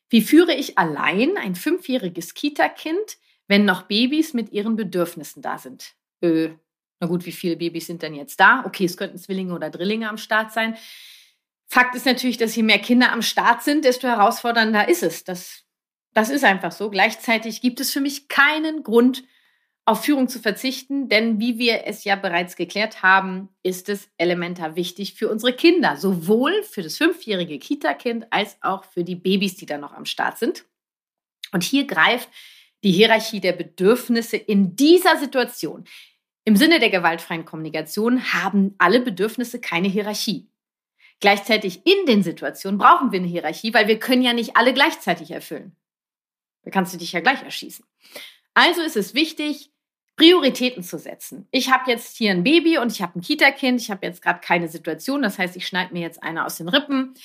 Wie 0.10 0.22
führe 0.22 0.54
ich 0.54 0.78
allein 0.78 1.38
ein 1.38 1.56
fünfjähriges 1.56 2.36
Kita-Kind, 2.36 3.18
wenn 3.48 3.66
noch 3.66 3.84
Babys 3.84 4.36
mit 4.36 4.52
ihren 4.52 4.76
Bedürfnissen 4.76 5.42
da 5.42 5.58
sind? 5.58 5.96
Äh, 6.22 6.50
na 7.00 7.08
gut, 7.08 7.26
wie 7.26 7.32
viele 7.32 7.58
Babys 7.58 7.88
sind 7.88 8.02
denn 8.02 8.16
jetzt 8.16 8.40
da? 8.40 8.64
Okay, 8.66 8.86
es 8.86 8.98
könnten 8.98 9.18
Zwillinge 9.18 9.54
oder 9.54 9.70
Drillinge 9.70 10.10
am 10.10 10.18
Start 10.18 10.52
sein. 10.54 10.78
Fakt 11.68 11.96
ist 11.96 12.06
natürlich, 12.06 12.38
dass 12.38 12.56
je 12.56 12.64
mehr 12.64 12.80
Kinder 12.80 13.12
am 13.12 13.22
Start 13.22 13.64
sind, 13.64 13.86
desto 13.86 14.08
herausfordernder 14.08 14.88
ist 14.88 15.04
es. 15.04 15.24
Das, 15.24 15.64
das 16.14 16.30
ist 16.30 16.44
einfach 16.44 16.72
so. 16.72 16.90
Gleichzeitig 16.90 17.62
gibt 17.62 17.80
es 17.80 17.92
für 17.92 18.02
mich 18.02 18.28
keinen 18.28 18.84
Grund, 18.84 19.24
auf 19.88 20.04
Führung 20.04 20.28
zu 20.28 20.40
verzichten, 20.40 21.10
denn 21.10 21.40
wie 21.40 21.60
wir 21.60 21.86
es 21.86 22.04
ja 22.04 22.16
bereits 22.16 22.56
geklärt 22.56 23.04
haben, 23.04 23.50
ist 23.62 23.88
es 23.88 24.10
elementar 24.18 24.76
wichtig 24.76 25.14
für 25.14 25.30
unsere 25.30 25.54
Kinder, 25.54 25.96
sowohl 25.96 26.64
für 26.64 26.82
das 26.82 26.98
fünfjährige 26.98 27.60
Kita-Kind 27.60 28.26
als 28.32 28.58
auch 28.62 28.84
für 28.84 29.04
die 29.04 29.16
Babys, 29.16 29.56
die 29.56 29.68
da 29.68 29.78
noch 29.78 29.94
am 29.94 30.06
Start 30.06 30.40
sind. 30.40 30.66
Und 31.52 31.64
hier 31.64 31.86
greift 31.86 32.30
die 32.86 32.92
Hierarchie 32.92 33.42
der 33.42 33.54
Bedürfnisse 33.54 34.38
in 34.38 34.76
dieser 34.76 35.18
Situation. 35.18 35.86
Im 36.44 36.56
Sinne 36.56 36.80
der 36.80 36.92
gewaltfreien 36.92 37.44
Kommunikation 37.44 38.32
haben 38.32 38.76
alle 38.78 39.02
Bedürfnisse 39.02 39.60
keine 39.60 39.88
Hierarchie. 39.88 40.48
Gleichzeitig 41.20 41.88
in 41.88 42.06
den 42.06 42.22
Situationen 42.22 42.78
brauchen 42.78 43.12
wir 43.12 43.20
eine 43.20 43.28
Hierarchie, 43.28 43.74
weil 43.74 43.88
wir 43.88 43.98
können 43.98 44.22
ja 44.22 44.34
nicht 44.34 44.56
alle 44.56 44.72
gleichzeitig 44.72 45.32
erfüllen. 45.32 45.76
Da 46.62 46.70
kannst 46.70 46.94
du 46.94 47.00
dich 47.00 47.12
ja 47.12 47.22
gleich 47.22 47.42
erschießen. 47.42 47.84
Also 48.54 48.82
ist 48.82 48.96
es 48.96 49.16
wichtig, 49.16 49.72
Prioritäten 50.16 50.84
zu 50.84 51.00
setzen. 51.00 51.48
Ich 51.50 51.72
habe 51.72 51.90
jetzt 51.90 52.16
hier 52.16 52.32
ein 52.32 52.44
Baby 52.44 52.78
und 52.78 52.92
ich 52.92 53.02
habe 53.02 53.18
ein 53.18 53.22
Kita-Kind. 53.22 53.82
Ich 53.82 53.90
habe 53.90 54.06
jetzt 54.06 54.22
gerade 54.22 54.42
keine 54.42 54.68
Situation. 54.68 55.24
Das 55.24 55.40
heißt, 55.40 55.56
ich 55.56 55.66
schneide 55.66 55.92
mir 55.92 56.02
jetzt 56.02 56.22
eine 56.22 56.46
aus 56.46 56.58
den 56.58 56.70
Rippen. 56.70 57.16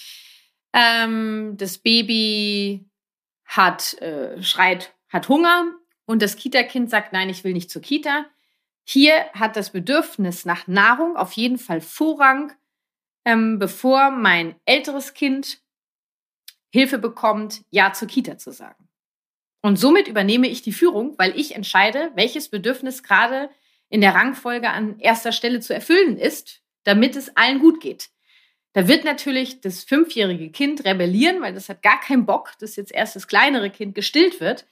Ähm, 0.72 1.54
das 1.58 1.76
Baby 1.76 2.86
hat 3.44 3.92
äh, 4.00 4.42
schreit 4.42 4.94
hat 5.10 5.28
Hunger 5.28 5.74
und 6.06 6.22
das 6.22 6.36
Kita-Kind 6.36 6.88
sagt, 6.88 7.12
nein, 7.12 7.28
ich 7.28 7.44
will 7.44 7.52
nicht 7.52 7.70
zur 7.70 7.82
Kita. 7.82 8.26
Hier 8.84 9.26
hat 9.34 9.56
das 9.56 9.70
Bedürfnis 9.70 10.44
nach 10.44 10.66
Nahrung 10.66 11.16
auf 11.16 11.32
jeden 11.32 11.58
Fall 11.58 11.80
Vorrang, 11.80 12.52
ähm, 13.24 13.58
bevor 13.58 14.10
mein 14.10 14.54
älteres 14.64 15.12
Kind 15.14 15.60
Hilfe 16.70 16.98
bekommt, 16.98 17.62
Ja 17.70 17.92
zur 17.92 18.08
Kita 18.08 18.38
zu 18.38 18.52
sagen. 18.52 18.88
Und 19.62 19.76
somit 19.76 20.08
übernehme 20.08 20.48
ich 20.48 20.62
die 20.62 20.72
Führung, 20.72 21.14
weil 21.18 21.38
ich 21.38 21.54
entscheide, 21.54 22.12
welches 22.14 22.48
Bedürfnis 22.48 23.02
gerade 23.02 23.50
in 23.90 24.00
der 24.00 24.14
Rangfolge 24.14 24.70
an 24.70 24.98
erster 25.00 25.32
Stelle 25.32 25.60
zu 25.60 25.74
erfüllen 25.74 26.16
ist, 26.16 26.62
damit 26.84 27.16
es 27.16 27.36
allen 27.36 27.58
gut 27.58 27.80
geht. 27.80 28.10
Da 28.72 28.86
wird 28.86 29.04
natürlich 29.04 29.60
das 29.60 29.82
fünfjährige 29.82 30.50
Kind 30.50 30.84
rebellieren, 30.84 31.42
weil 31.42 31.52
das 31.52 31.68
hat 31.68 31.82
gar 31.82 32.00
keinen 32.00 32.24
Bock, 32.24 32.52
dass 32.60 32.76
jetzt 32.76 32.92
erst 32.92 33.16
das 33.16 33.26
kleinere 33.26 33.68
Kind 33.68 33.96
gestillt 33.96 34.40
wird. 34.40 34.64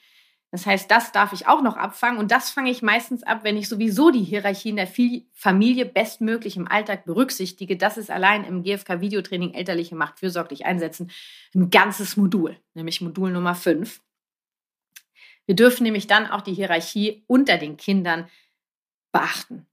Das 0.50 0.64
heißt, 0.64 0.90
das 0.90 1.12
darf 1.12 1.34
ich 1.34 1.46
auch 1.46 1.61
noch 1.61 1.76
abfangen 1.76 2.18
und 2.18 2.30
das 2.30 2.50
fange 2.50 2.70
ich 2.70 2.80
meistens 2.80 3.22
ab, 3.22 3.40
wenn 3.42 3.58
ich 3.58 3.68
sowieso 3.68 4.11
die 4.11 4.24
Hierarchie 4.24 4.70
in 4.70 4.76
der 4.76 4.88
Familie 5.34 5.84
bestmöglich 5.84 6.56
im 6.56 6.66
Alltag 6.66 7.04
berücksichtige. 7.04 7.76
Das 7.76 7.98
ist 7.98 8.11
allein 8.11 8.44
im 8.44 8.62
GFK 8.62 9.02
Videotraining 9.02 9.52
elterliche 9.52 9.94
Macht 9.94 10.20
fürsorglich 10.20 10.64
einsetzen 10.64 11.11
ein 11.54 11.68
ganzes 11.68 12.16
Modul, 12.16 12.56
nämlich 12.72 13.02
Modul 13.02 13.30
Nummer 13.30 13.54
5. 13.54 14.00
Wir 15.44 15.54
dürfen 15.54 15.82
nämlich 15.82 16.06
dann 16.06 16.26
auch 16.26 16.40
die 16.40 16.54
Hierarchie 16.54 17.24
unter 17.26 17.58
den 17.58 17.76
Kindern 17.76 18.28
beachten. 19.12 19.66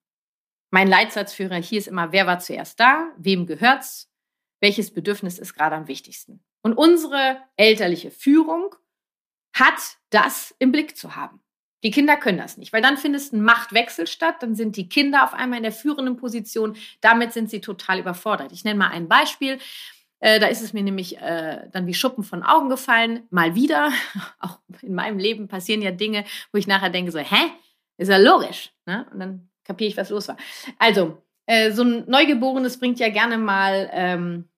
Mein 0.71 0.87
Leitsatz 0.89 1.33
für 1.33 1.43
Hierarchie 1.43 1.77
ist 1.77 1.87
immer, 1.87 2.11
wer 2.11 2.27
war 2.27 2.39
zuerst 2.39 2.79
da, 2.81 3.11
wem 3.17 3.45
gehört's, 3.45 4.11
welches 4.59 4.93
Bedürfnis 4.93 5.39
ist 5.39 5.53
gerade 5.53 5.75
am 5.75 5.87
wichtigsten. 5.87 6.43
Und 6.61 6.73
unsere 6.73 7.41
elterliche 7.55 8.11
Führung 8.11 8.75
hat 9.55 9.97
das 10.09 10.53
im 10.59 10.71
Blick 10.71 10.95
zu 10.95 11.15
haben. 11.15 11.39
Die 11.83 11.91
Kinder 11.91 12.17
können 12.17 12.37
das 12.37 12.57
nicht, 12.57 12.73
weil 12.73 12.81
dann 12.81 12.97
findet 12.97 13.31
ein 13.31 13.41
Machtwechsel 13.41 14.07
statt, 14.07 14.37
dann 14.39 14.55
sind 14.55 14.75
die 14.75 14.89
Kinder 14.89 15.23
auf 15.23 15.33
einmal 15.33 15.57
in 15.57 15.63
der 15.63 15.71
führenden 15.71 16.17
Position, 16.17 16.75
damit 17.01 17.31
sind 17.31 17.49
sie 17.49 17.61
total 17.61 17.99
überfordert. 17.99 18.51
Ich 18.51 18.63
nenne 18.63 18.79
mal 18.79 18.89
ein 18.89 19.07
Beispiel. 19.07 19.59
Äh, 20.19 20.39
da 20.39 20.47
ist 20.47 20.61
es 20.61 20.73
mir 20.73 20.81
nämlich 20.81 21.17
äh, 21.17 21.69
dann 21.71 21.85
wie 21.85 21.93
Schuppen 21.93 22.23
von 22.23 22.41
Augen 22.41 22.69
gefallen, 22.69 23.27
mal 23.29 23.53
wieder. 23.53 23.91
Auch 24.39 24.59
in 24.81 24.95
meinem 24.95 25.19
Leben 25.19 25.47
passieren 25.47 25.81
ja 25.81 25.91
Dinge, 25.91 26.25
wo 26.51 26.57
ich 26.57 26.67
nachher 26.67 26.89
denke 26.89 27.11
so, 27.11 27.19
hä, 27.19 27.51
ist 27.97 28.09
ja 28.09 28.17
logisch. 28.17 28.71
Ne? 28.85 29.05
Und 29.13 29.19
dann 29.19 29.49
kapiere 29.63 29.89
ich, 29.89 29.97
was 29.97 30.09
los 30.09 30.27
war. 30.27 30.37
Also, 30.79 31.21
äh, 31.45 31.71
so 31.71 31.83
ein 31.83 32.05
Neugeborenes 32.07 32.79
bringt 32.79 32.99
ja 32.99 33.09
gerne 33.09 33.37
mal 33.37 33.89
ähm, 33.93 34.49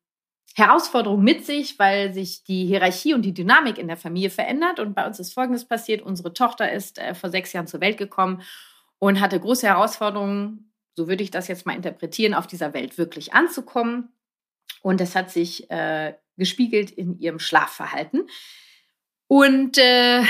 Herausforderung 0.57 1.23
mit 1.23 1.45
sich, 1.45 1.77
weil 1.77 2.15
sich 2.15 2.43
die 2.43 2.65
Hierarchie 2.65 3.13
und 3.13 3.21
die 3.21 3.33
Dynamik 3.33 3.77
in 3.77 3.87
der 3.87 3.95
Familie 3.95 4.31
verändert. 4.31 4.79
Und 4.79 4.95
bei 4.95 5.05
uns 5.05 5.19
ist 5.19 5.33
Folgendes 5.33 5.65
passiert. 5.65 6.01
Unsere 6.01 6.33
Tochter 6.33 6.71
ist 6.71 6.97
äh, 6.97 7.13
vor 7.13 7.29
sechs 7.29 7.53
Jahren 7.53 7.67
zur 7.67 7.79
Welt 7.79 7.97
gekommen 7.97 8.41
und 8.97 9.21
hatte 9.21 9.39
große 9.39 9.67
Herausforderungen, 9.67 10.73
so 10.95 11.07
würde 11.07 11.21
ich 11.21 11.29
das 11.29 11.47
jetzt 11.47 11.67
mal 11.67 11.75
interpretieren, 11.75 12.33
auf 12.33 12.47
dieser 12.47 12.73
Welt 12.73 12.97
wirklich 12.97 13.35
anzukommen. 13.35 14.09
Und 14.81 14.99
es 14.99 15.15
hat 15.15 15.29
sich 15.29 15.69
äh, 15.69 16.15
gespiegelt 16.37 16.89
in 16.89 17.19
ihrem 17.19 17.37
Schlafverhalten. 17.37 18.27
Und 19.27 19.77
äh, 19.77 20.23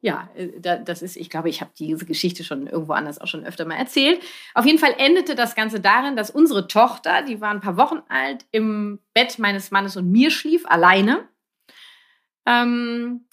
ja, 0.00 0.28
äh, 0.34 0.82
das 0.84 1.02
ist, 1.02 1.16
ich 1.16 1.30
glaube, 1.30 1.48
ich 1.48 1.60
habe 1.60 1.72
diese 1.76 2.06
Geschichte 2.06 2.44
schon 2.44 2.66
irgendwo 2.66 2.92
anders 2.92 3.20
auch 3.20 3.26
schon 3.26 3.44
öfter 3.44 3.64
mal 3.64 3.76
erzählt. 3.76 4.22
Auf 4.54 4.64
jeden 4.64 4.78
Fall 4.78 4.94
endete 4.98 5.34
das 5.34 5.54
Ganze 5.54 5.80
darin, 5.80 6.16
dass 6.16 6.30
unsere 6.30 6.68
Tochter, 6.68 7.22
die 7.22 7.40
war 7.40 7.50
ein 7.50 7.60
paar 7.60 7.76
Wochen 7.76 8.02
alt, 8.08 8.46
im 8.52 9.00
Bett 9.14 9.38
meines 9.38 9.70
Mannes 9.70 9.96
und 9.96 10.10
mir 10.10 10.30
schlief, 10.30 10.64
alleine. 10.66 11.28
Ähm, 12.46 13.26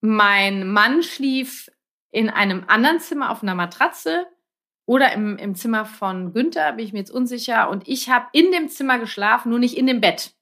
mein 0.00 0.68
Mann 0.68 1.02
schlief 1.02 1.70
in 2.10 2.28
einem 2.28 2.64
anderen 2.66 3.00
Zimmer 3.00 3.30
auf 3.30 3.42
einer 3.42 3.54
Matratze 3.54 4.26
oder 4.86 5.12
im, 5.12 5.38
im 5.38 5.54
Zimmer 5.54 5.86
von 5.86 6.32
Günther, 6.32 6.72
bin 6.72 6.84
ich 6.84 6.92
mir 6.92 6.98
jetzt 6.98 7.10
unsicher. 7.10 7.70
Und 7.70 7.88
ich 7.88 8.10
habe 8.10 8.26
in 8.32 8.52
dem 8.52 8.68
Zimmer 8.68 8.98
geschlafen, 8.98 9.50
nur 9.50 9.58
nicht 9.58 9.76
in 9.76 9.86
dem 9.86 10.00
Bett. 10.00 10.34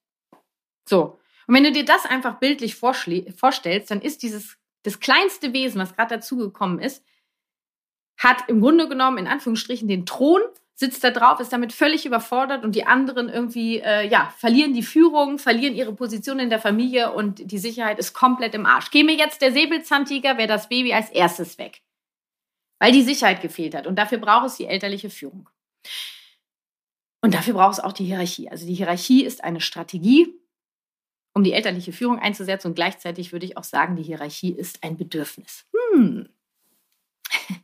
So. 0.88 1.18
Und 1.46 1.54
wenn 1.54 1.64
du 1.64 1.72
dir 1.72 1.84
das 1.84 2.06
einfach 2.06 2.38
bildlich 2.38 2.74
vorstellst, 2.74 3.90
dann 3.90 4.00
ist 4.00 4.22
dieses 4.22 4.58
das 4.82 5.00
kleinste 5.00 5.52
Wesen, 5.52 5.80
was 5.80 5.94
gerade 5.94 6.16
dazugekommen 6.16 6.78
ist, 6.78 7.04
hat 8.18 8.48
im 8.48 8.60
Grunde 8.60 8.88
genommen 8.88 9.18
in 9.18 9.26
Anführungsstrichen 9.26 9.88
den 9.88 10.06
Thron, 10.06 10.40
sitzt 10.74 11.04
da 11.04 11.10
drauf, 11.10 11.38
ist 11.40 11.52
damit 11.52 11.72
völlig 11.72 12.06
überfordert 12.06 12.64
und 12.64 12.74
die 12.74 12.86
anderen 12.86 13.28
irgendwie, 13.28 13.78
äh, 13.78 14.08
ja, 14.08 14.32
verlieren 14.36 14.74
die 14.74 14.82
Führung, 14.82 15.38
verlieren 15.38 15.74
ihre 15.74 15.94
Position 15.94 16.38
in 16.38 16.50
der 16.50 16.58
Familie 16.58 17.12
und 17.12 17.50
die 17.50 17.58
Sicherheit 17.58 17.98
ist 17.98 18.14
komplett 18.14 18.54
im 18.54 18.66
Arsch. 18.66 18.90
Käme 18.90 19.12
jetzt 19.12 19.42
der 19.42 19.52
Säbelzahntiger, 19.52 20.38
wäre 20.38 20.48
das 20.48 20.68
Baby 20.68 20.92
als 20.92 21.10
erstes 21.10 21.58
weg. 21.58 21.82
Weil 22.80 22.92
die 22.92 23.02
Sicherheit 23.02 23.40
gefehlt 23.42 23.76
hat. 23.76 23.86
Und 23.86 23.96
dafür 23.96 24.18
braucht 24.18 24.46
es 24.46 24.56
die 24.56 24.66
elterliche 24.66 25.08
Führung. 25.08 25.48
Und 27.20 27.34
dafür 27.34 27.54
braucht 27.54 27.74
es 27.74 27.80
auch 27.80 27.92
die 27.92 28.04
Hierarchie. 28.04 28.48
Also 28.48 28.66
die 28.66 28.74
Hierarchie 28.74 29.24
ist 29.24 29.44
eine 29.44 29.60
Strategie, 29.60 30.34
um 31.34 31.44
die 31.44 31.52
elterliche 31.52 31.92
Führung 31.92 32.18
einzusetzen. 32.18 32.68
Und 32.68 32.74
gleichzeitig 32.74 33.32
würde 33.32 33.46
ich 33.46 33.56
auch 33.56 33.64
sagen, 33.64 33.96
die 33.96 34.02
Hierarchie 34.02 34.52
ist 34.52 34.82
ein 34.82 34.96
Bedürfnis. 34.96 35.66
Hm. 35.92 36.28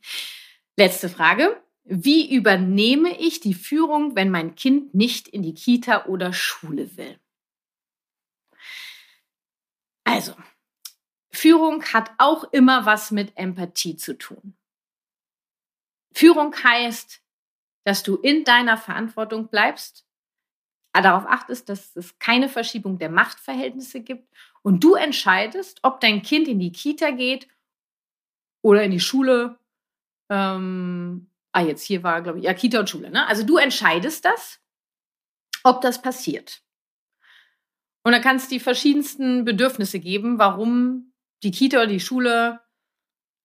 Letzte 0.76 1.09
Frage. 1.09 1.61
Wie 1.85 2.35
übernehme 2.35 3.18
ich 3.18 3.40
die 3.40 3.54
Führung, 3.54 4.14
wenn 4.14 4.31
mein 4.31 4.54
Kind 4.54 4.94
nicht 4.94 5.26
in 5.26 5.42
die 5.42 5.54
Kita 5.54 6.04
oder 6.04 6.35
Schule 6.35 6.96
will? 6.96 7.18
Also, 10.04 10.35
Führung 11.31 11.85
hat 11.85 12.11
auch 12.18 12.44
immer 12.52 12.85
was 12.85 13.11
mit 13.11 13.37
Empathie 13.37 13.96
zu 13.96 14.18
tun. 14.18 14.57
Führung 16.12 16.54
heißt, 16.54 17.22
dass 17.85 18.02
du 18.02 18.16
in 18.16 18.44
deiner 18.44 18.76
Verantwortung 18.76 19.48
bleibst, 19.48 20.08
darauf 20.92 21.27
achtest, 21.27 21.68
dass 21.68 21.94
es 21.96 22.18
keine 22.18 22.48
Verschiebung 22.48 22.98
der 22.98 23.11
Machtverhältnisse 23.11 24.01
gibt 24.01 24.29
und 24.62 24.83
du 24.83 24.94
entscheidest, 24.94 25.81
ob 25.83 26.01
dein 26.01 26.22
Kind 26.22 26.48
in 26.48 26.59
die 26.59 26.72
Kita 26.72 27.11
geht 27.11 27.48
oder 28.62 28.83
in 28.83 28.90
die 28.90 29.01
Schule. 29.01 29.59
Ähm, 30.31 31.31
ah, 31.53 31.62
jetzt 31.62 31.85
hier 31.85 32.03
war, 32.03 32.22
glaube 32.22 32.38
ich, 32.38 32.44
ja, 32.44 32.55
Kita 32.55 32.81
und 32.81 32.90
Schule. 32.90 33.11
Ne? 33.11 33.27
Also 33.27 33.44
du 33.44 33.57
entscheidest 33.57 34.24
das, 34.24 34.61
ob 35.62 35.81
das 35.81 36.03
passiert. 36.03 36.62
Und 38.05 38.12
da 38.12 38.20
kann 38.20 38.37
es 38.37 38.48
die 38.48 38.61
verschiedensten 38.61 39.44
Bedürfnisse 39.44 40.01
geben, 40.01 40.38
warum 40.38 41.12
die 41.42 41.51
Kita 41.51 41.79
oder 41.79 41.87
die 41.87 42.01
Schule 42.01 42.61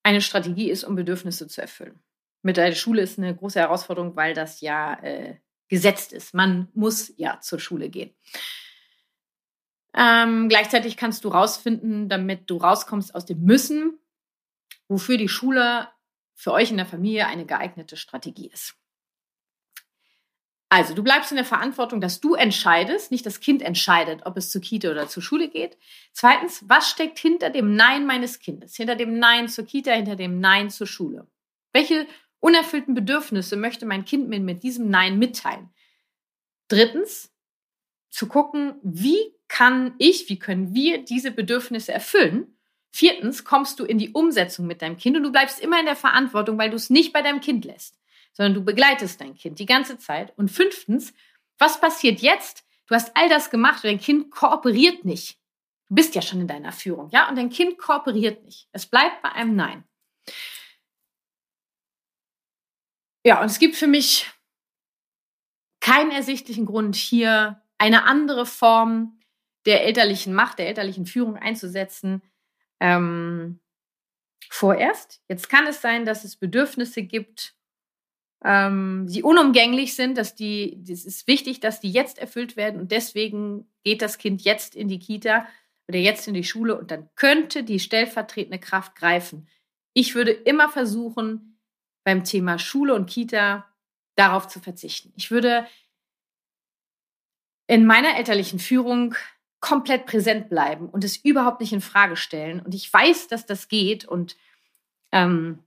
eine 0.03 0.21
Strategie 0.21 0.69
ist, 0.69 0.83
um 0.83 0.95
Bedürfnisse 0.95 1.47
zu 1.47 1.61
erfüllen. 1.61 1.99
Mit 2.43 2.57
der 2.57 2.73
Schule 2.73 3.01
ist 3.01 3.17
eine 3.17 3.35
große 3.35 3.59
Herausforderung, 3.59 4.15
weil 4.15 4.33
das 4.33 4.61
ja 4.61 4.95
äh, 5.01 5.37
gesetzt 5.73 6.13
ist. 6.13 6.35
Man 6.35 6.67
muss 6.75 7.11
ja 7.17 7.41
zur 7.41 7.59
Schule 7.59 7.89
gehen. 7.89 8.13
Ähm, 9.95 10.47
gleichzeitig 10.47 10.97
kannst 10.97 11.23
du 11.23 11.29
rausfinden, 11.29 12.09
damit 12.09 12.47
du 12.47 12.57
rauskommst 12.57 13.15
aus 13.15 13.25
dem 13.25 13.41
Müssen, 13.41 13.97
wofür 14.87 15.17
die 15.17 15.27
Schule 15.27 15.89
für 16.35 16.51
euch 16.51 16.69
in 16.69 16.77
der 16.77 16.85
Familie 16.85 17.25
eine 17.25 17.47
geeignete 17.47 17.97
Strategie 17.97 18.51
ist. 18.53 18.75
Also, 20.69 20.93
du 20.93 21.01
bleibst 21.01 21.31
in 21.31 21.37
der 21.37 21.45
Verantwortung, 21.45 22.01
dass 22.01 22.21
du 22.21 22.35
entscheidest, 22.35 23.09
nicht 23.09 23.25
das 23.25 23.39
Kind 23.39 23.63
entscheidet, 23.63 24.27
ob 24.27 24.37
es 24.37 24.51
zur 24.51 24.61
Kita 24.61 24.91
oder 24.91 25.07
zur 25.07 25.23
Schule 25.23 25.49
geht. 25.49 25.79
Zweitens, 26.11 26.63
was 26.67 26.87
steckt 26.87 27.17
hinter 27.17 27.49
dem 27.49 27.75
Nein 27.75 28.05
meines 28.05 28.37
Kindes? 28.37 28.75
Hinter 28.75 28.95
dem 28.95 29.17
Nein 29.17 29.47
zur 29.47 29.65
Kita, 29.65 29.91
hinter 29.91 30.15
dem 30.15 30.39
Nein 30.39 30.69
zur 30.69 30.85
Schule? 30.85 31.25
Welche 31.71 32.05
unerfüllten 32.43 32.93
Bedürfnisse 32.93 33.55
möchte 33.55 33.85
mein 33.85 34.05
Kind 34.05 34.27
mir 34.27 34.39
mit 34.39 34.63
diesem 34.63 34.89
Nein 34.89 35.17
mitteilen? 35.17 35.69
Drittens, 36.67 37.33
zu 38.13 38.27
gucken, 38.27 38.75
wie 38.83 39.33
kann 39.47 39.95
ich, 39.97 40.29
wie 40.29 40.37
können 40.37 40.75
wir 40.75 41.03
diese 41.03 41.31
Bedürfnisse 41.31 41.91
erfüllen? 41.91 42.55
Viertens, 42.91 43.43
kommst 43.43 43.79
du 43.79 43.85
in 43.85 43.97
die 43.97 44.11
Umsetzung 44.11 44.67
mit 44.67 44.83
deinem 44.83 44.97
Kind 44.97 45.17
und 45.17 45.23
du 45.23 45.31
bleibst 45.31 45.59
immer 45.59 45.79
in 45.79 45.87
der 45.87 45.95
Verantwortung, 45.95 46.59
weil 46.59 46.69
du 46.69 46.75
es 46.75 46.91
nicht 46.91 47.11
bei 47.11 47.23
deinem 47.23 47.41
Kind 47.41 47.65
lässt, 47.65 47.97
sondern 48.33 48.53
du 48.53 48.63
begleitest 48.63 49.19
dein 49.19 49.33
Kind 49.33 49.57
die 49.57 49.65
ganze 49.65 49.97
Zeit. 49.97 50.31
Und 50.37 50.51
fünftens, 50.51 51.11
was 51.57 51.81
passiert 51.81 52.19
jetzt? 52.19 52.63
Du 52.85 52.93
hast 52.93 53.17
all 53.17 53.29
das 53.29 53.49
gemacht 53.49 53.83
und 53.83 53.89
dein 53.89 53.99
Kind 53.99 54.29
kooperiert 54.29 55.05
nicht. 55.05 55.39
Du 55.89 55.95
bist 55.95 56.13
ja 56.13 56.21
schon 56.21 56.41
in 56.41 56.47
deiner 56.47 56.71
Führung, 56.71 57.09
ja? 57.11 57.27
Und 57.29 57.35
dein 57.35 57.49
Kind 57.49 57.79
kooperiert 57.79 58.43
nicht. 58.45 58.67
Es 58.73 58.85
bleibt 58.85 59.23
bei 59.23 59.31
einem 59.31 59.55
Nein. 59.55 59.83
Ja, 63.25 63.41
und 63.41 63.47
es 63.47 63.59
gibt 63.59 63.75
für 63.75 63.87
mich 63.87 64.29
keinen 65.79 66.11
ersichtlichen 66.11 66.65
Grund, 66.65 66.95
hier 66.95 67.61
eine 67.77 68.03
andere 68.05 68.45
Form 68.45 69.19
der 69.65 69.85
elterlichen 69.85 70.33
Macht, 70.33 70.59
der 70.59 70.67
elterlichen 70.67 71.05
Führung 71.05 71.37
einzusetzen. 71.37 72.21
Ähm, 72.79 73.59
vorerst. 74.49 75.21
Jetzt 75.27 75.49
kann 75.49 75.67
es 75.67 75.81
sein, 75.81 76.05
dass 76.05 76.23
es 76.23 76.35
Bedürfnisse 76.35 77.03
gibt, 77.03 77.55
ähm, 78.43 79.07
die 79.09 79.23
unumgänglich 79.23 79.95
sind, 79.95 80.17
dass 80.17 80.35
die, 80.35 80.83
es 80.89 81.05
ist 81.05 81.27
wichtig, 81.27 81.59
dass 81.59 81.79
die 81.79 81.91
jetzt 81.91 82.19
erfüllt 82.19 82.55
werden 82.55 82.79
und 82.79 82.91
deswegen 82.91 83.67
geht 83.83 84.01
das 84.01 84.17
Kind 84.17 84.41
jetzt 84.43 84.75
in 84.75 84.87
die 84.87 84.99
Kita 84.99 85.47
oder 85.87 85.97
jetzt 85.97 86.27
in 86.27 86.33
die 86.33 86.43
Schule 86.43 86.77
und 86.77 86.91
dann 86.91 87.09
könnte 87.15 87.63
die 87.63 87.79
stellvertretende 87.79 88.59
Kraft 88.59 88.95
greifen. 88.95 89.47
Ich 89.93 90.15
würde 90.15 90.31
immer 90.31 90.69
versuchen, 90.69 91.52
beim 92.03 92.23
Thema 92.23 92.59
Schule 92.59 92.93
und 92.95 93.09
Kita 93.09 93.65
darauf 94.15 94.47
zu 94.47 94.59
verzichten. 94.59 95.11
Ich 95.15 95.31
würde 95.31 95.65
in 97.67 97.85
meiner 97.85 98.17
elterlichen 98.17 98.59
Führung 98.59 99.15
komplett 99.59 100.05
präsent 100.05 100.49
bleiben 100.49 100.89
und 100.89 101.03
es 101.03 101.17
überhaupt 101.17 101.61
nicht 101.61 101.71
in 101.71 101.81
Frage 101.81 102.17
stellen. 102.17 102.59
Und 102.59 102.75
ich 102.75 102.91
weiß, 102.91 103.27
dass 103.27 103.45
das 103.45 103.69
geht 103.69 104.05
und 104.05 104.35
ähm, 105.11 105.59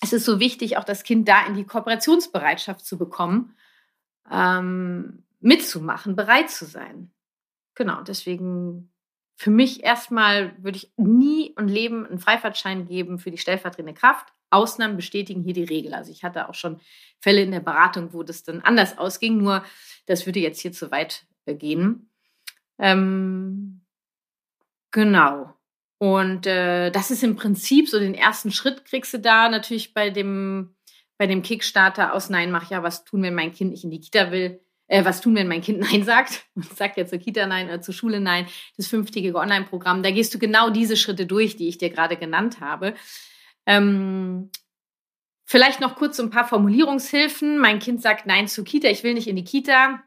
es 0.00 0.12
ist 0.12 0.24
so 0.24 0.40
wichtig, 0.40 0.76
auch 0.76 0.84
das 0.84 1.02
Kind 1.02 1.28
da 1.28 1.46
in 1.46 1.54
die 1.54 1.64
Kooperationsbereitschaft 1.64 2.84
zu 2.84 2.98
bekommen, 2.98 3.56
ähm, 4.30 5.24
mitzumachen, 5.40 6.16
bereit 6.16 6.50
zu 6.50 6.66
sein. 6.66 7.10
Genau, 7.74 8.02
deswegen 8.02 8.92
für 9.36 9.50
mich 9.50 9.82
erstmal 9.82 10.54
würde 10.62 10.78
ich 10.78 10.92
nie 10.96 11.52
und 11.56 11.68
Leben 11.68 12.06
einen 12.06 12.18
Freifahrtschein 12.18 12.86
geben 12.86 13.18
für 13.18 13.30
die 13.30 13.38
stellvertretende 13.38 13.94
Kraft. 13.94 14.32
Ausnahmen 14.52 14.96
bestätigen 14.96 15.42
hier 15.42 15.54
die 15.54 15.64
Regel. 15.64 15.94
Also 15.94 16.12
ich 16.12 16.24
hatte 16.24 16.48
auch 16.48 16.54
schon 16.54 16.80
Fälle 17.20 17.42
in 17.42 17.50
der 17.50 17.60
Beratung, 17.60 18.12
wo 18.12 18.22
das 18.22 18.42
dann 18.42 18.60
anders 18.60 18.98
ausging, 18.98 19.38
nur 19.38 19.64
das 20.06 20.26
würde 20.26 20.40
jetzt 20.40 20.60
hier 20.60 20.72
zu 20.72 20.90
weit 20.90 21.24
äh, 21.46 21.54
gehen. 21.54 22.10
Ähm, 22.78 23.82
genau. 24.90 25.54
Und 25.98 26.46
äh, 26.46 26.90
das 26.90 27.12
ist 27.12 27.22
im 27.22 27.36
Prinzip 27.36 27.88
so 27.88 28.00
den 28.00 28.14
ersten 28.14 28.50
Schritt 28.50 28.84
kriegst 28.84 29.14
du 29.14 29.18
da 29.18 29.48
natürlich 29.48 29.94
bei 29.94 30.10
dem, 30.10 30.74
bei 31.16 31.28
dem 31.28 31.42
Kickstarter 31.42 32.12
aus 32.12 32.28
Nein, 32.28 32.50
mach 32.50 32.70
ja, 32.70 32.82
was 32.82 33.04
tun, 33.04 33.22
wenn 33.22 33.36
mein 33.36 33.52
Kind 33.52 33.70
nicht 33.70 33.84
in 33.84 33.90
die 33.90 34.00
Kita 34.00 34.32
will. 34.32 34.60
Äh, 34.88 35.04
was 35.04 35.20
tun, 35.20 35.36
wenn 35.36 35.46
mein 35.46 35.62
Kind 35.62 35.78
Nein 35.92 36.02
sagt? 36.04 36.44
Und 36.54 36.64
sagt 36.76 36.96
ja 36.96 37.06
zur 37.06 37.18
Kita 37.18 37.46
Nein 37.46 37.68
oder 37.68 37.80
zur 37.80 37.94
Schule 37.94 38.20
Nein, 38.20 38.46
das 38.76 38.88
fünftägige 38.88 39.36
Online-Programm. 39.38 40.02
Da 40.02 40.10
gehst 40.10 40.34
du 40.34 40.40
genau 40.40 40.70
diese 40.70 40.96
Schritte 40.96 41.24
durch, 41.24 41.56
die 41.56 41.68
ich 41.68 41.78
dir 41.78 41.90
gerade 41.90 42.16
genannt 42.16 42.60
habe. 42.60 42.94
Ähm, 43.66 44.50
vielleicht 45.44 45.80
noch 45.80 45.96
kurz 45.96 46.18
ein 46.20 46.30
paar 46.30 46.46
Formulierungshilfen. 46.46 47.58
Mein 47.58 47.78
Kind 47.78 48.02
sagt 48.02 48.26
Nein 48.26 48.48
zur 48.48 48.64
Kita, 48.64 48.88
ich 48.88 49.02
will 49.02 49.14
nicht 49.14 49.28
in 49.28 49.36
die 49.36 49.44
Kita. 49.44 50.02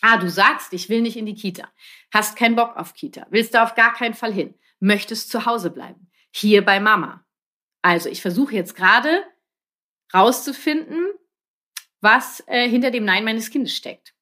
Ah, 0.00 0.18
du 0.18 0.30
sagst, 0.30 0.72
ich 0.72 0.88
will 0.88 1.02
nicht 1.02 1.16
in 1.16 1.26
die 1.26 1.34
Kita. 1.34 1.68
Hast 2.12 2.36
keinen 2.36 2.56
Bock 2.56 2.76
auf 2.76 2.94
Kita. 2.94 3.26
Willst 3.30 3.54
du 3.54 3.62
auf 3.62 3.74
gar 3.74 3.94
keinen 3.94 4.14
Fall 4.14 4.32
hin. 4.32 4.54
Möchtest 4.80 5.30
zu 5.30 5.44
Hause 5.44 5.70
bleiben. 5.70 6.10
Hier 6.30 6.64
bei 6.64 6.78
Mama. 6.78 7.24
Also, 7.82 8.08
ich 8.08 8.22
versuche 8.22 8.54
jetzt 8.54 8.76
gerade 8.76 9.24
rauszufinden, 10.14 11.08
was 12.00 12.42
äh, 12.46 12.68
hinter 12.68 12.90
dem 12.90 13.04
Nein 13.04 13.24
meines 13.24 13.50
Kindes 13.50 13.74
steckt 13.74 14.14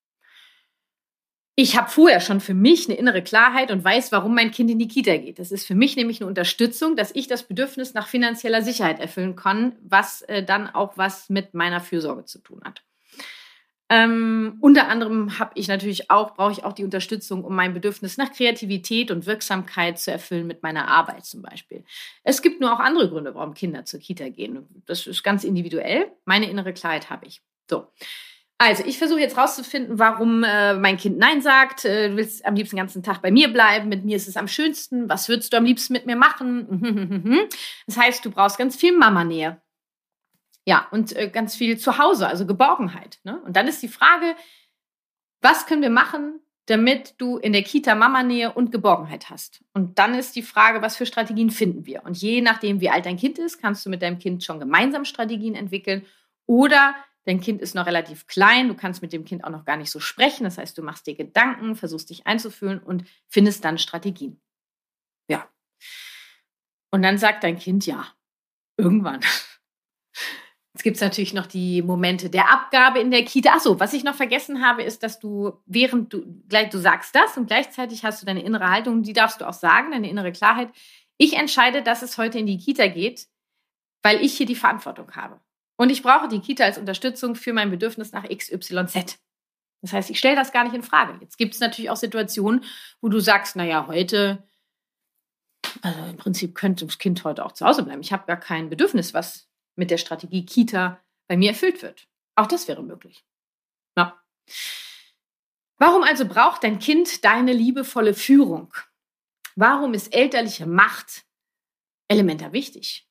ich 1.58 1.74
habe 1.76 1.90
vorher 1.90 2.20
schon 2.20 2.40
für 2.40 2.52
mich 2.52 2.86
eine 2.86 2.98
innere 2.98 3.22
Klarheit 3.22 3.70
und 3.70 3.82
weiß, 3.82 4.12
warum 4.12 4.34
mein 4.34 4.50
Kind 4.50 4.70
in 4.70 4.78
die 4.78 4.88
Kita 4.88 5.16
geht. 5.16 5.38
Das 5.38 5.50
ist 5.50 5.66
für 5.66 5.74
mich 5.74 5.96
nämlich 5.96 6.20
eine 6.20 6.28
Unterstützung, 6.28 6.96
dass 6.96 7.14
ich 7.14 7.28
das 7.28 7.44
Bedürfnis 7.44 7.94
nach 7.94 8.08
finanzieller 8.08 8.60
Sicherheit 8.60 9.00
erfüllen 9.00 9.36
kann, 9.36 9.72
was 9.82 10.20
äh, 10.22 10.44
dann 10.44 10.68
auch 10.68 10.98
was 10.98 11.30
mit 11.30 11.54
meiner 11.54 11.80
Fürsorge 11.80 12.26
zu 12.26 12.40
tun 12.40 12.60
hat. 12.62 12.82
Ähm, 13.88 14.58
unter 14.60 14.88
anderem 14.88 15.38
habe 15.38 15.52
ich 15.54 15.68
natürlich 15.68 16.10
auch, 16.10 16.34
brauche 16.34 16.52
ich 16.52 16.64
auch 16.64 16.74
die 16.74 16.84
Unterstützung, 16.84 17.42
um 17.42 17.54
mein 17.54 17.72
Bedürfnis 17.72 18.18
nach 18.18 18.32
Kreativität 18.32 19.10
und 19.10 19.24
Wirksamkeit 19.24 19.98
zu 19.98 20.10
erfüllen 20.10 20.46
mit 20.46 20.62
meiner 20.62 20.88
Arbeit 20.88 21.24
zum 21.24 21.40
Beispiel. 21.40 21.84
Es 22.22 22.42
gibt 22.42 22.60
nur 22.60 22.74
auch 22.74 22.80
andere 22.80 23.08
Gründe, 23.08 23.34
warum 23.34 23.54
Kinder 23.54 23.84
zur 23.86 24.00
Kita 24.00 24.28
gehen. 24.28 24.66
Das 24.86 25.06
ist 25.06 25.22
ganz 25.22 25.44
individuell. 25.44 26.12
Meine 26.26 26.50
innere 26.50 26.74
Klarheit 26.74 27.08
habe 27.08 27.26
ich. 27.26 27.40
So. 27.70 27.86
Also, 28.58 28.84
ich 28.86 28.96
versuche 28.96 29.20
jetzt 29.20 29.36
rauszufinden, 29.36 29.98
warum 29.98 30.42
äh, 30.42 30.74
mein 30.74 30.96
Kind 30.96 31.18
Nein 31.18 31.42
sagt. 31.42 31.84
Äh, 31.84 32.10
du 32.10 32.16
willst 32.16 32.44
am 32.46 32.54
liebsten 32.54 32.76
den 32.76 32.82
ganzen 32.82 33.02
Tag 33.02 33.20
bei 33.20 33.30
mir 33.30 33.52
bleiben. 33.52 33.88
Mit 33.90 34.04
mir 34.04 34.16
ist 34.16 34.28
es 34.28 34.36
am 34.36 34.48
schönsten. 34.48 35.08
Was 35.10 35.28
würdest 35.28 35.52
du 35.52 35.58
am 35.58 35.64
liebsten 35.64 35.92
mit 35.92 36.06
mir 36.06 36.16
machen? 36.16 37.48
das 37.86 37.98
heißt, 37.98 38.24
du 38.24 38.30
brauchst 38.30 38.56
ganz 38.56 38.76
viel 38.76 38.96
Mama-Nähe. 38.96 39.60
Ja, 40.66 40.88
und 40.90 41.14
äh, 41.14 41.28
ganz 41.28 41.54
viel 41.54 41.78
zu 41.78 41.98
Hause, 41.98 42.26
also 42.26 42.46
Geborgenheit. 42.46 43.20
Ne? 43.24 43.40
Und 43.42 43.56
dann 43.56 43.68
ist 43.68 43.82
die 43.82 43.88
Frage, 43.88 44.34
was 45.42 45.66
können 45.66 45.82
wir 45.82 45.90
machen, 45.90 46.40
damit 46.66 47.14
du 47.18 47.36
in 47.36 47.52
der 47.52 47.62
Kita 47.62 47.94
Mama-Nähe 47.94 48.52
und 48.52 48.72
Geborgenheit 48.72 49.30
hast? 49.30 49.62
Und 49.74 49.98
dann 49.98 50.14
ist 50.14 50.34
die 50.34 50.42
Frage, 50.42 50.82
was 50.82 50.96
für 50.96 51.06
Strategien 51.06 51.50
finden 51.50 51.86
wir? 51.86 52.04
Und 52.04 52.16
je 52.16 52.40
nachdem, 52.40 52.80
wie 52.80 52.90
alt 52.90 53.06
dein 53.06 53.16
Kind 53.18 53.38
ist, 53.38 53.60
kannst 53.60 53.86
du 53.86 53.90
mit 53.90 54.02
deinem 54.02 54.18
Kind 54.18 54.42
schon 54.42 54.58
gemeinsam 54.58 55.04
Strategien 55.04 55.54
entwickeln 55.54 56.04
oder 56.46 56.96
dein 57.26 57.40
Kind 57.40 57.60
ist 57.60 57.74
noch 57.74 57.86
relativ 57.86 58.26
klein, 58.26 58.68
du 58.68 58.74
kannst 58.74 59.02
mit 59.02 59.12
dem 59.12 59.24
Kind 59.24 59.44
auch 59.44 59.50
noch 59.50 59.64
gar 59.64 59.76
nicht 59.76 59.90
so 59.90 60.00
sprechen. 60.00 60.44
Das 60.44 60.58
heißt, 60.58 60.78
du 60.78 60.82
machst 60.82 61.06
dir 61.06 61.14
Gedanken, 61.14 61.76
versuchst 61.76 62.08
dich 62.10 62.26
einzufühlen 62.26 62.78
und 62.78 63.04
findest 63.28 63.64
dann 63.64 63.78
Strategien. 63.78 64.40
Ja. 65.28 65.48
Und 66.90 67.02
dann 67.02 67.18
sagt 67.18 67.44
dein 67.44 67.58
Kind 67.58 67.84
ja. 67.84 68.06
Irgendwann. 68.78 69.20
Jetzt 70.74 70.82
gibt 70.82 70.96
es 70.96 71.02
natürlich 71.02 71.32
noch 71.32 71.46
die 71.46 71.82
Momente 71.82 72.28
der 72.28 72.52
Abgabe 72.52 73.00
in 73.00 73.10
der 73.10 73.24
Kita. 73.24 73.54
Achso, 73.54 73.80
was 73.80 73.94
ich 73.94 74.04
noch 74.04 74.14
vergessen 74.14 74.64
habe, 74.64 74.82
ist, 74.82 75.02
dass 75.02 75.18
du, 75.18 75.62
während 75.64 76.12
du 76.12 76.42
gleich 76.48 76.68
du 76.68 76.78
sagst 76.78 77.14
das 77.14 77.36
und 77.36 77.46
gleichzeitig 77.46 78.04
hast 78.04 78.20
du 78.20 78.26
deine 78.26 78.42
innere 78.42 78.70
Haltung, 78.70 79.02
die 79.02 79.14
darfst 79.14 79.40
du 79.40 79.48
auch 79.48 79.54
sagen, 79.54 79.90
deine 79.90 80.08
innere 80.10 80.32
Klarheit. 80.32 80.70
Ich 81.16 81.32
entscheide, 81.32 81.82
dass 81.82 82.02
es 82.02 82.18
heute 82.18 82.38
in 82.38 82.46
die 82.46 82.58
Kita 82.58 82.88
geht, 82.88 83.26
weil 84.02 84.22
ich 84.22 84.36
hier 84.36 84.44
die 84.44 84.54
Verantwortung 84.54 85.10
habe. 85.16 85.40
Und 85.76 85.90
ich 85.90 86.02
brauche 86.02 86.28
die 86.28 86.40
Kita 86.40 86.64
als 86.64 86.78
Unterstützung 86.78 87.34
für 87.34 87.52
mein 87.52 87.70
Bedürfnis 87.70 88.12
nach 88.12 88.28
XYZ. 88.28 89.18
Das 89.82 89.92
heißt, 89.92 90.10
ich 90.10 90.18
stelle 90.18 90.36
das 90.36 90.52
gar 90.52 90.64
nicht 90.64 90.74
in 90.74 90.82
Frage. 90.82 91.18
Jetzt 91.20 91.36
gibt 91.36 91.54
es 91.54 91.60
natürlich 91.60 91.90
auch 91.90 91.96
Situationen, 91.96 92.64
wo 93.00 93.08
du 93.08 93.20
sagst, 93.20 93.56
naja, 93.56 93.86
heute, 93.86 94.42
also 95.82 96.02
im 96.04 96.16
Prinzip 96.16 96.54
könnte 96.54 96.86
das 96.86 96.98
Kind 96.98 97.22
heute 97.24 97.44
auch 97.44 97.52
zu 97.52 97.66
Hause 97.66 97.82
bleiben. 97.82 98.00
Ich 98.00 98.12
habe 98.12 98.26
gar 98.26 98.38
kein 98.38 98.70
Bedürfnis, 98.70 99.14
was 99.14 99.48
mit 99.76 99.90
der 99.90 99.98
Strategie 99.98 100.46
Kita 100.46 101.00
bei 101.28 101.36
mir 101.36 101.50
erfüllt 101.50 101.82
wird. 101.82 102.08
Auch 102.34 102.46
das 102.46 102.68
wäre 102.68 102.82
möglich. 102.82 103.24
Ja. 103.96 104.20
Warum 105.78 106.02
also 106.02 106.26
braucht 106.26 106.64
dein 106.64 106.78
Kind 106.78 107.24
deine 107.24 107.52
liebevolle 107.52 108.14
Führung? 108.14 108.72
Warum 109.56 109.94
ist 109.94 110.14
elterliche 110.14 110.66
Macht 110.66 111.24
elementar 112.08 112.52
wichtig? 112.52 113.06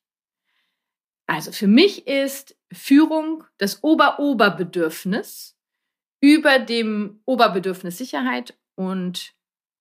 Also 1.26 1.52
für 1.52 1.66
mich 1.66 2.06
ist 2.06 2.55
Führung 2.76 3.44
das 3.58 3.82
Ober-Ober-Bedürfnis 3.82 5.56
über 6.20 6.58
dem 6.58 7.20
Oberbedürfnis 7.24 7.98
Sicherheit 7.98 8.56
und 8.74 9.34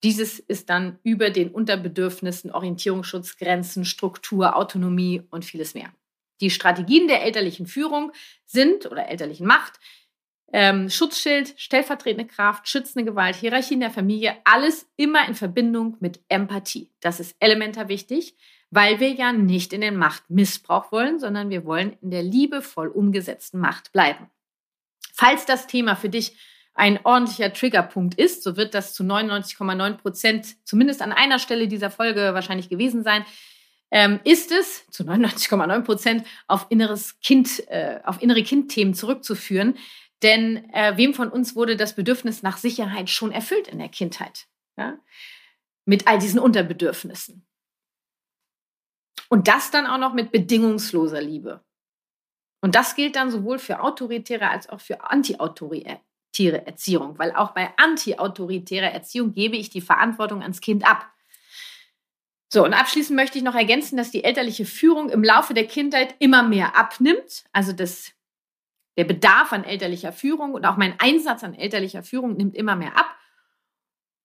dieses 0.03 0.39
ist 0.39 0.69
dann 0.69 0.99
über 1.03 1.29
den 1.29 1.49
Unterbedürfnissen 1.49 2.51
Orientierungsschutz, 2.51 3.37
Grenzen, 3.37 3.85
Struktur, 3.85 4.55
Autonomie 4.55 5.23
und 5.31 5.45
vieles 5.45 5.73
mehr. 5.73 5.91
Die 6.41 6.49
Strategien 6.49 7.07
der 7.07 7.23
elterlichen 7.23 7.65
Führung 7.65 8.11
sind 8.45 8.85
oder 8.85 9.07
elterlichen 9.07 9.47
Macht 9.47 9.79
ähm, 10.53 10.89
Schutzschild, 10.89 11.53
stellvertretende 11.57 12.25
Kraft, 12.27 12.67
schützende 12.67 13.03
Gewalt, 13.11 13.35
Hierarchie 13.35 13.73
in 13.73 13.79
der 13.81 13.91
Familie, 13.91 14.37
alles 14.43 14.87
immer 14.95 15.27
in 15.27 15.35
Verbindung 15.35 15.97
mit 15.99 16.21
Empathie. 16.29 16.91
Das 17.01 17.19
ist 17.19 17.35
elementar 17.39 17.89
wichtig, 17.89 18.35
weil 18.71 18.99
wir 18.99 19.11
ja 19.11 19.31
nicht 19.31 19.73
in 19.73 19.81
den 19.81 19.97
Machtmissbrauch 19.97 20.91
wollen, 20.91 21.19
sondern 21.19 21.49
wir 21.49 21.65
wollen 21.65 21.97
in 22.01 22.11
der 22.11 22.23
liebevoll 22.23 22.87
umgesetzten 22.87 23.59
Macht 23.59 23.91
bleiben. 23.91 24.29
Falls 25.13 25.45
das 25.45 25.67
Thema 25.67 25.95
für 25.95 26.09
dich 26.09 26.37
ein 26.73 26.99
ordentlicher 27.05 27.53
Triggerpunkt 27.53 28.15
ist, 28.15 28.43
so 28.43 28.57
wird 28.57 28.73
das 28.73 28.93
zu 28.93 29.03
99,9 29.03 29.93
Prozent 29.93 30.67
zumindest 30.67 31.01
an 31.01 31.13
einer 31.13 31.39
Stelle 31.39 31.67
dieser 31.67 31.89
Folge 31.89 32.33
wahrscheinlich 32.33 32.67
gewesen 32.67 33.03
sein, 33.03 33.25
ähm, 33.91 34.19
ist 34.25 34.51
es 34.51 34.85
zu 34.89 35.03
99,9 35.03 35.81
Prozent 35.83 36.27
auf 36.47 36.67
inneres 36.69 37.19
Kind, 37.21 37.65
äh, 37.69 38.01
auf 38.03 38.21
innere 38.21 38.43
Kindthemen 38.43 38.93
zurückzuführen. 38.93 39.77
Denn 40.21 40.69
äh, 40.73 40.97
wem 40.97 41.13
von 41.13 41.29
uns 41.29 41.55
wurde 41.55 41.77
das 41.77 41.95
Bedürfnis 41.95 42.43
nach 42.43 42.57
Sicherheit 42.57 43.09
schon 43.09 43.31
erfüllt 43.31 43.67
in 43.67 43.79
der 43.79 43.89
Kindheit? 43.89 44.47
Ja? 44.77 44.97
Mit 45.85 46.07
all 46.07 46.19
diesen 46.19 46.39
Unterbedürfnissen. 46.39 47.45
Und 49.29 49.47
das 49.47 49.71
dann 49.71 49.87
auch 49.87 49.97
noch 49.97 50.13
mit 50.13 50.31
bedingungsloser 50.31 51.21
Liebe. 51.21 51.63
Und 52.61 52.75
das 52.75 52.95
gilt 52.95 53.15
dann 53.15 53.31
sowohl 53.31 53.59
für 53.59 53.81
autoritäre 53.81 54.49
als 54.49 54.69
auch 54.69 54.81
für 54.81 55.09
antiautoritäre 55.09 56.65
Erziehung, 56.65 57.17
weil 57.19 57.31
auch 57.35 57.51
bei 57.51 57.71
antiautoritärer 57.77 58.91
Erziehung 58.91 59.33
gebe 59.33 59.55
ich 59.55 59.69
die 59.69 59.81
Verantwortung 59.81 60.41
ans 60.41 60.61
Kind 60.61 60.85
ab. 60.87 61.11
So, 62.51 62.63
und 62.63 62.73
abschließend 62.73 63.15
möchte 63.15 63.37
ich 63.37 63.43
noch 63.43 63.55
ergänzen, 63.55 63.97
dass 63.97 64.11
die 64.11 64.23
elterliche 64.23 64.65
Führung 64.65 65.09
im 65.09 65.23
Laufe 65.23 65.53
der 65.53 65.67
Kindheit 65.67 66.15
immer 66.19 66.41
mehr 66.41 66.77
abnimmt. 66.77 67.43
Also 67.51 67.73
das, 67.73 68.13
der 68.97 69.03
Bedarf 69.03 69.51
an 69.51 69.63
elterlicher 69.63 70.13
Führung 70.13 70.53
und 70.53 70.65
auch 70.65 70.77
mein 70.77 70.99
Einsatz 70.99 71.43
an 71.43 71.53
elterlicher 71.53 72.01
Führung 72.01 72.37
nimmt 72.37 72.55
immer 72.55 72.75
mehr 72.75 72.97
ab. 72.97 73.15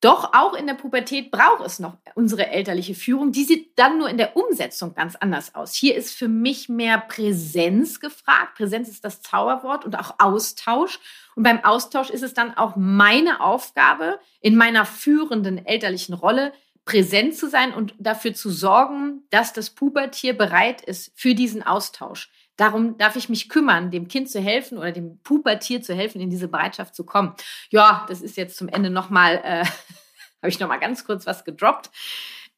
Doch 0.00 0.32
auch 0.32 0.54
in 0.54 0.66
der 0.66 0.74
Pubertät 0.74 1.30
braucht 1.30 1.64
es 1.64 1.78
noch 1.78 1.98
unsere 2.14 2.46
elterliche 2.46 2.94
Führung. 2.94 3.32
Die 3.32 3.44
sieht 3.44 3.78
dann 3.78 3.98
nur 3.98 4.08
in 4.08 4.16
der 4.16 4.34
Umsetzung 4.34 4.94
ganz 4.94 5.14
anders 5.14 5.54
aus. 5.54 5.74
Hier 5.74 5.94
ist 5.94 6.14
für 6.14 6.28
mich 6.28 6.70
mehr 6.70 6.98
Präsenz 6.98 8.00
gefragt. 8.00 8.56
Präsenz 8.56 8.88
ist 8.88 9.04
das 9.04 9.20
Zauberwort 9.20 9.84
und 9.84 9.98
auch 9.98 10.14
Austausch. 10.18 11.00
Und 11.36 11.42
beim 11.42 11.62
Austausch 11.64 12.08
ist 12.08 12.22
es 12.22 12.32
dann 12.32 12.56
auch 12.56 12.76
meine 12.76 13.40
Aufgabe 13.42 14.18
in 14.40 14.56
meiner 14.56 14.86
führenden 14.86 15.66
elterlichen 15.66 16.14
Rolle, 16.14 16.54
präsent 16.86 17.36
zu 17.36 17.50
sein 17.50 17.74
und 17.74 17.94
dafür 17.98 18.32
zu 18.32 18.48
sorgen, 18.48 19.24
dass 19.28 19.52
das 19.52 19.68
Pubertier 19.68 20.36
bereit 20.36 20.80
ist 20.80 21.12
für 21.14 21.34
diesen 21.34 21.62
Austausch. 21.62 22.30
Darum 22.60 22.98
darf 22.98 23.16
ich 23.16 23.30
mich 23.30 23.48
kümmern, 23.48 23.90
dem 23.90 24.06
Kind 24.06 24.28
zu 24.28 24.38
helfen 24.38 24.76
oder 24.76 24.92
dem 24.92 25.16
Pubertier 25.20 25.80
zu 25.80 25.94
helfen, 25.94 26.20
in 26.20 26.28
diese 26.28 26.46
Bereitschaft 26.46 26.94
zu 26.94 27.04
kommen. 27.06 27.34
Ja, 27.70 28.04
das 28.06 28.20
ist 28.20 28.36
jetzt 28.36 28.58
zum 28.58 28.68
Ende 28.68 28.90
nochmal, 28.90 29.40
äh, 29.42 29.64
habe 30.42 30.48
ich 30.48 30.60
nochmal 30.60 30.78
ganz 30.78 31.06
kurz 31.06 31.24
was 31.24 31.46
gedroppt. 31.46 31.90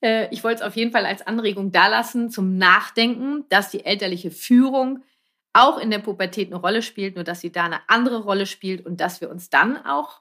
Äh, 0.01 0.27
ich 0.35 0.43
wollte 0.43 0.57
es 0.57 0.67
auf 0.67 0.75
jeden 0.75 0.91
Fall 0.91 1.07
als 1.07 1.25
Anregung 1.25 1.71
dalassen 1.71 2.31
zum 2.31 2.59
Nachdenken, 2.59 3.45
dass 3.49 3.71
die 3.71 3.85
elterliche 3.85 4.33
Führung 4.33 5.05
auch 5.53 5.79
in 5.79 5.93
der 5.93 6.01
Pubertät 6.01 6.49
eine 6.49 6.61
Rolle 6.61 6.83
spielt, 6.83 7.15
nur 7.15 7.23
dass 7.23 7.41
sie 7.41 7.53
da 7.53 7.63
eine 7.63 7.89
andere 7.89 8.25
Rolle 8.25 8.47
spielt 8.47 8.85
und 8.85 9.01
dass 9.01 9.21
wir 9.21 9.31
uns 9.31 9.51
dann 9.51 9.87
auch 9.87 10.21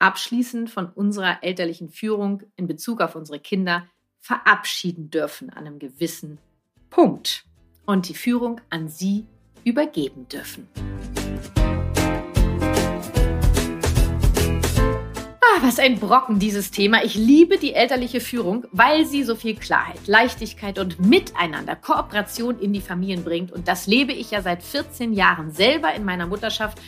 abschließend 0.00 0.68
von 0.68 0.84
unserer 0.86 1.42
elterlichen 1.42 1.88
Führung 1.88 2.42
in 2.56 2.66
Bezug 2.66 3.00
auf 3.00 3.16
unsere 3.16 3.40
Kinder 3.40 3.88
verabschieden 4.20 5.08
dürfen 5.08 5.48
an 5.48 5.66
einem 5.66 5.78
gewissen 5.78 6.36
Punkt 6.90 7.47
und 7.88 8.06
die 8.06 8.14
Führung 8.14 8.60
an 8.68 8.90
sie 8.90 9.24
übergeben 9.64 10.28
dürfen. 10.28 10.68
Ah, 15.40 15.62
was 15.62 15.78
ein 15.78 15.98
Brocken 15.98 16.38
dieses 16.38 16.70
Thema. 16.70 17.02
Ich 17.02 17.14
liebe 17.14 17.56
die 17.56 17.72
elterliche 17.72 18.20
Führung, 18.20 18.66
weil 18.72 19.06
sie 19.06 19.24
so 19.24 19.34
viel 19.34 19.56
Klarheit, 19.56 20.06
Leichtigkeit 20.06 20.78
und 20.78 21.00
Miteinander, 21.00 21.76
Kooperation 21.76 22.60
in 22.60 22.74
die 22.74 22.82
Familien 22.82 23.24
bringt. 23.24 23.52
Und 23.52 23.68
das 23.68 23.86
lebe 23.86 24.12
ich 24.12 24.32
ja 24.32 24.42
seit 24.42 24.62
14 24.62 25.14
Jahren 25.14 25.50
selber 25.50 25.94
in 25.94 26.04
meiner 26.04 26.26
Mutterschaft 26.26 26.78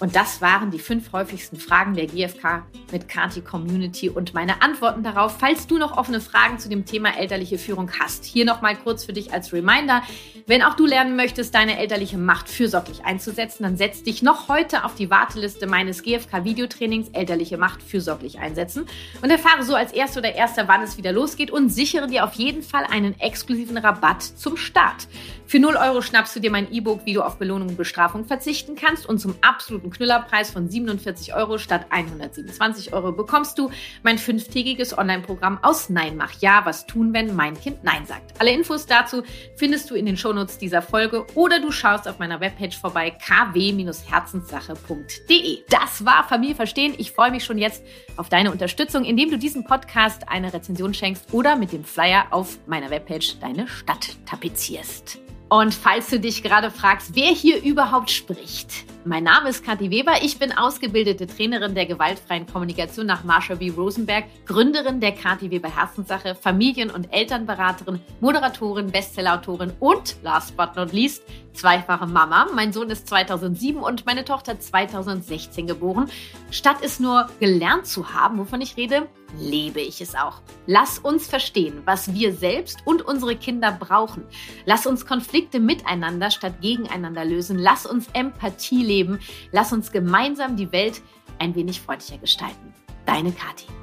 und 0.00 0.16
das 0.16 0.40
waren 0.40 0.70
die 0.70 0.78
fünf 0.78 1.12
häufigsten 1.12 1.56
Fragen 1.56 1.94
der 1.94 2.06
GfK 2.06 2.64
mit 2.90 3.08
Kati 3.08 3.42
Community 3.42 4.08
und 4.08 4.32
meine 4.32 4.62
Antworten 4.62 5.02
darauf. 5.02 5.36
Falls 5.38 5.66
du 5.66 5.76
noch 5.76 5.96
offene 5.98 6.20
Fragen 6.20 6.58
zu 6.58 6.70
dem 6.70 6.86
Thema 6.86 7.18
elterliche 7.18 7.58
Führung 7.58 7.90
hast, 8.00 8.24
hier 8.24 8.46
nochmal 8.46 8.76
kurz 8.76 9.04
für 9.04 9.12
dich 9.12 9.32
als 9.32 9.52
Reminder. 9.52 10.02
Wenn 10.46 10.62
auch 10.62 10.74
du 10.74 10.86
lernen 10.86 11.16
möchtest, 11.16 11.54
deine 11.54 11.78
elterliche 11.78 12.16
Macht 12.16 12.48
fürsorglich 12.48 13.04
einzusetzen, 13.04 13.62
dann 13.62 13.76
setz 13.76 14.02
dich 14.02 14.22
noch 14.22 14.48
heute 14.48 14.84
auf 14.84 14.94
die 14.94 15.10
Warteliste 15.10 15.66
meines 15.66 16.02
GfK-Videotrainings 16.02 17.10
Elterliche 17.10 17.58
Macht 17.58 17.82
fürsorglich 17.82 18.38
einsetzen 18.38 18.86
und 19.22 19.30
erfahre 19.30 19.64
so 19.64 19.74
als 19.74 19.92
Erster 19.92 20.20
oder 20.20 20.34
Erster, 20.34 20.66
wann 20.66 20.82
es 20.82 20.96
wieder 20.96 21.12
losgeht 21.12 21.50
und 21.50 21.68
sichere 21.68 22.06
dir 22.06 22.24
auf 22.24 22.32
jeden 22.34 22.62
Fall 22.62 22.84
einen 22.90 23.20
exklusiven 23.20 23.76
Rabatt 23.76 24.22
zum 24.22 24.56
Start. 24.56 25.08
Für 25.46 25.58
0 25.58 25.76
Euro 25.76 26.00
schnappst 26.00 26.34
du 26.36 26.40
dir 26.40 26.50
mein 26.50 26.72
E-Book, 26.72 27.00
wie 27.04 27.12
du 27.12 27.22
auf 27.22 27.36
Belohnung 27.36 27.70
und 27.70 27.76
Bestrafung 27.76 28.24
verzichten 28.24 28.76
kannst 28.76 29.04
und 29.04 29.18
zum 29.18 29.34
absoluten 29.40 29.89
guten 29.90 30.00
Knüllerpreis 30.00 30.50
von 30.50 30.68
47 30.68 31.34
Euro 31.34 31.58
statt 31.58 31.86
127 31.90 32.92
Euro 32.92 33.10
bekommst 33.12 33.58
du 33.58 33.70
mein 34.02 34.18
fünftägiges 34.18 34.96
Online-Programm 34.96 35.58
aus 35.62 35.90
Nein 35.90 36.16
mach 36.16 36.32
ja, 36.40 36.62
was 36.64 36.86
tun, 36.86 37.12
wenn 37.12 37.34
mein 37.34 37.60
Kind 37.60 37.82
Nein 37.84 38.06
sagt. 38.06 38.40
Alle 38.40 38.52
Infos 38.52 38.86
dazu 38.86 39.24
findest 39.56 39.90
du 39.90 39.96
in 39.96 40.06
den 40.06 40.16
Shownotes 40.16 40.58
dieser 40.58 40.82
Folge 40.82 41.26
oder 41.34 41.58
du 41.60 41.72
schaust 41.72 42.06
auf 42.08 42.18
meiner 42.18 42.40
Webpage 42.40 42.78
vorbei 42.78 43.10
kw-herzenssache.de. 43.10 45.58
Das 45.68 46.04
war 46.04 46.24
Familie 46.24 46.54
verstehen. 46.54 46.94
Ich 46.98 47.12
freue 47.12 47.30
mich 47.30 47.44
schon 47.44 47.56
jetzt 47.58 47.82
auf 48.16 48.28
deine 48.28 48.50
Unterstützung, 48.52 49.04
indem 49.04 49.30
du 49.30 49.38
diesem 49.38 49.64
Podcast 49.64 50.28
eine 50.28 50.52
Rezension 50.52 50.92
schenkst 50.94 51.32
oder 51.32 51.56
mit 51.56 51.72
dem 51.72 51.84
Flyer 51.84 52.26
auf 52.30 52.58
meiner 52.66 52.90
Webpage 52.90 53.38
deine 53.40 53.66
Stadt 53.66 54.16
tapezierst. 54.26 55.18
Und 55.50 55.74
falls 55.74 56.08
du 56.08 56.20
dich 56.20 56.44
gerade 56.44 56.70
fragst, 56.70 57.16
wer 57.16 57.32
hier 57.32 57.60
überhaupt 57.60 58.08
spricht, 58.08 58.84
mein 59.04 59.24
Name 59.24 59.48
ist 59.48 59.64
Kathi 59.64 59.90
Weber. 59.90 60.12
Ich 60.22 60.38
bin 60.38 60.52
ausgebildete 60.52 61.26
Trainerin 61.26 61.74
der 61.74 61.86
gewaltfreien 61.86 62.46
Kommunikation 62.46 63.06
nach 63.06 63.24
Marsha 63.24 63.54
B. 63.54 63.70
Rosenberg, 63.70 64.24
Gründerin 64.46 65.00
der 65.00 65.12
Kathi 65.12 65.50
Weber 65.50 65.74
Herzenssache, 65.74 66.34
Familien- 66.34 66.90
und 66.90 67.12
Elternberaterin, 67.12 68.00
Moderatorin, 68.20 68.90
Bestsellerautorin 68.90 69.72
und 69.80 70.16
last 70.22 70.56
but 70.56 70.76
not 70.76 70.92
least 70.92 71.22
zweifache 71.54 72.06
Mama. 72.06 72.46
Mein 72.54 72.72
Sohn 72.72 72.90
ist 72.90 73.08
2007 73.08 73.82
und 73.82 74.06
meine 74.06 74.24
Tochter 74.24 74.58
2016 74.58 75.66
geboren. 75.66 76.10
Statt 76.50 76.76
es 76.82 77.00
nur 77.00 77.28
gelernt 77.40 77.86
zu 77.86 78.12
haben, 78.12 78.38
wovon 78.38 78.60
ich 78.60 78.76
rede, 78.76 79.08
lebe 79.38 79.80
ich 79.80 80.00
es 80.00 80.14
auch. 80.14 80.40
Lass 80.66 80.98
uns 80.98 81.26
verstehen, 81.26 81.82
was 81.84 82.14
wir 82.14 82.34
selbst 82.34 82.80
und 82.84 83.02
unsere 83.02 83.36
Kinder 83.36 83.72
brauchen. 83.72 84.24
Lass 84.64 84.86
uns 84.86 85.06
Konflikte 85.06 85.60
miteinander 85.60 86.30
statt 86.30 86.60
gegeneinander 86.60 87.24
lösen. 87.24 87.58
Lass 87.58 87.86
uns 87.86 88.06
Empathie 88.12 88.84
leben. 88.90 89.20
Lass 89.52 89.72
uns 89.72 89.92
gemeinsam 89.92 90.56
die 90.56 90.72
Welt 90.72 91.00
ein 91.38 91.54
wenig 91.54 91.80
freundlicher 91.80 92.18
gestalten. 92.18 92.74
Deine 93.06 93.32
Kathi. 93.32 93.79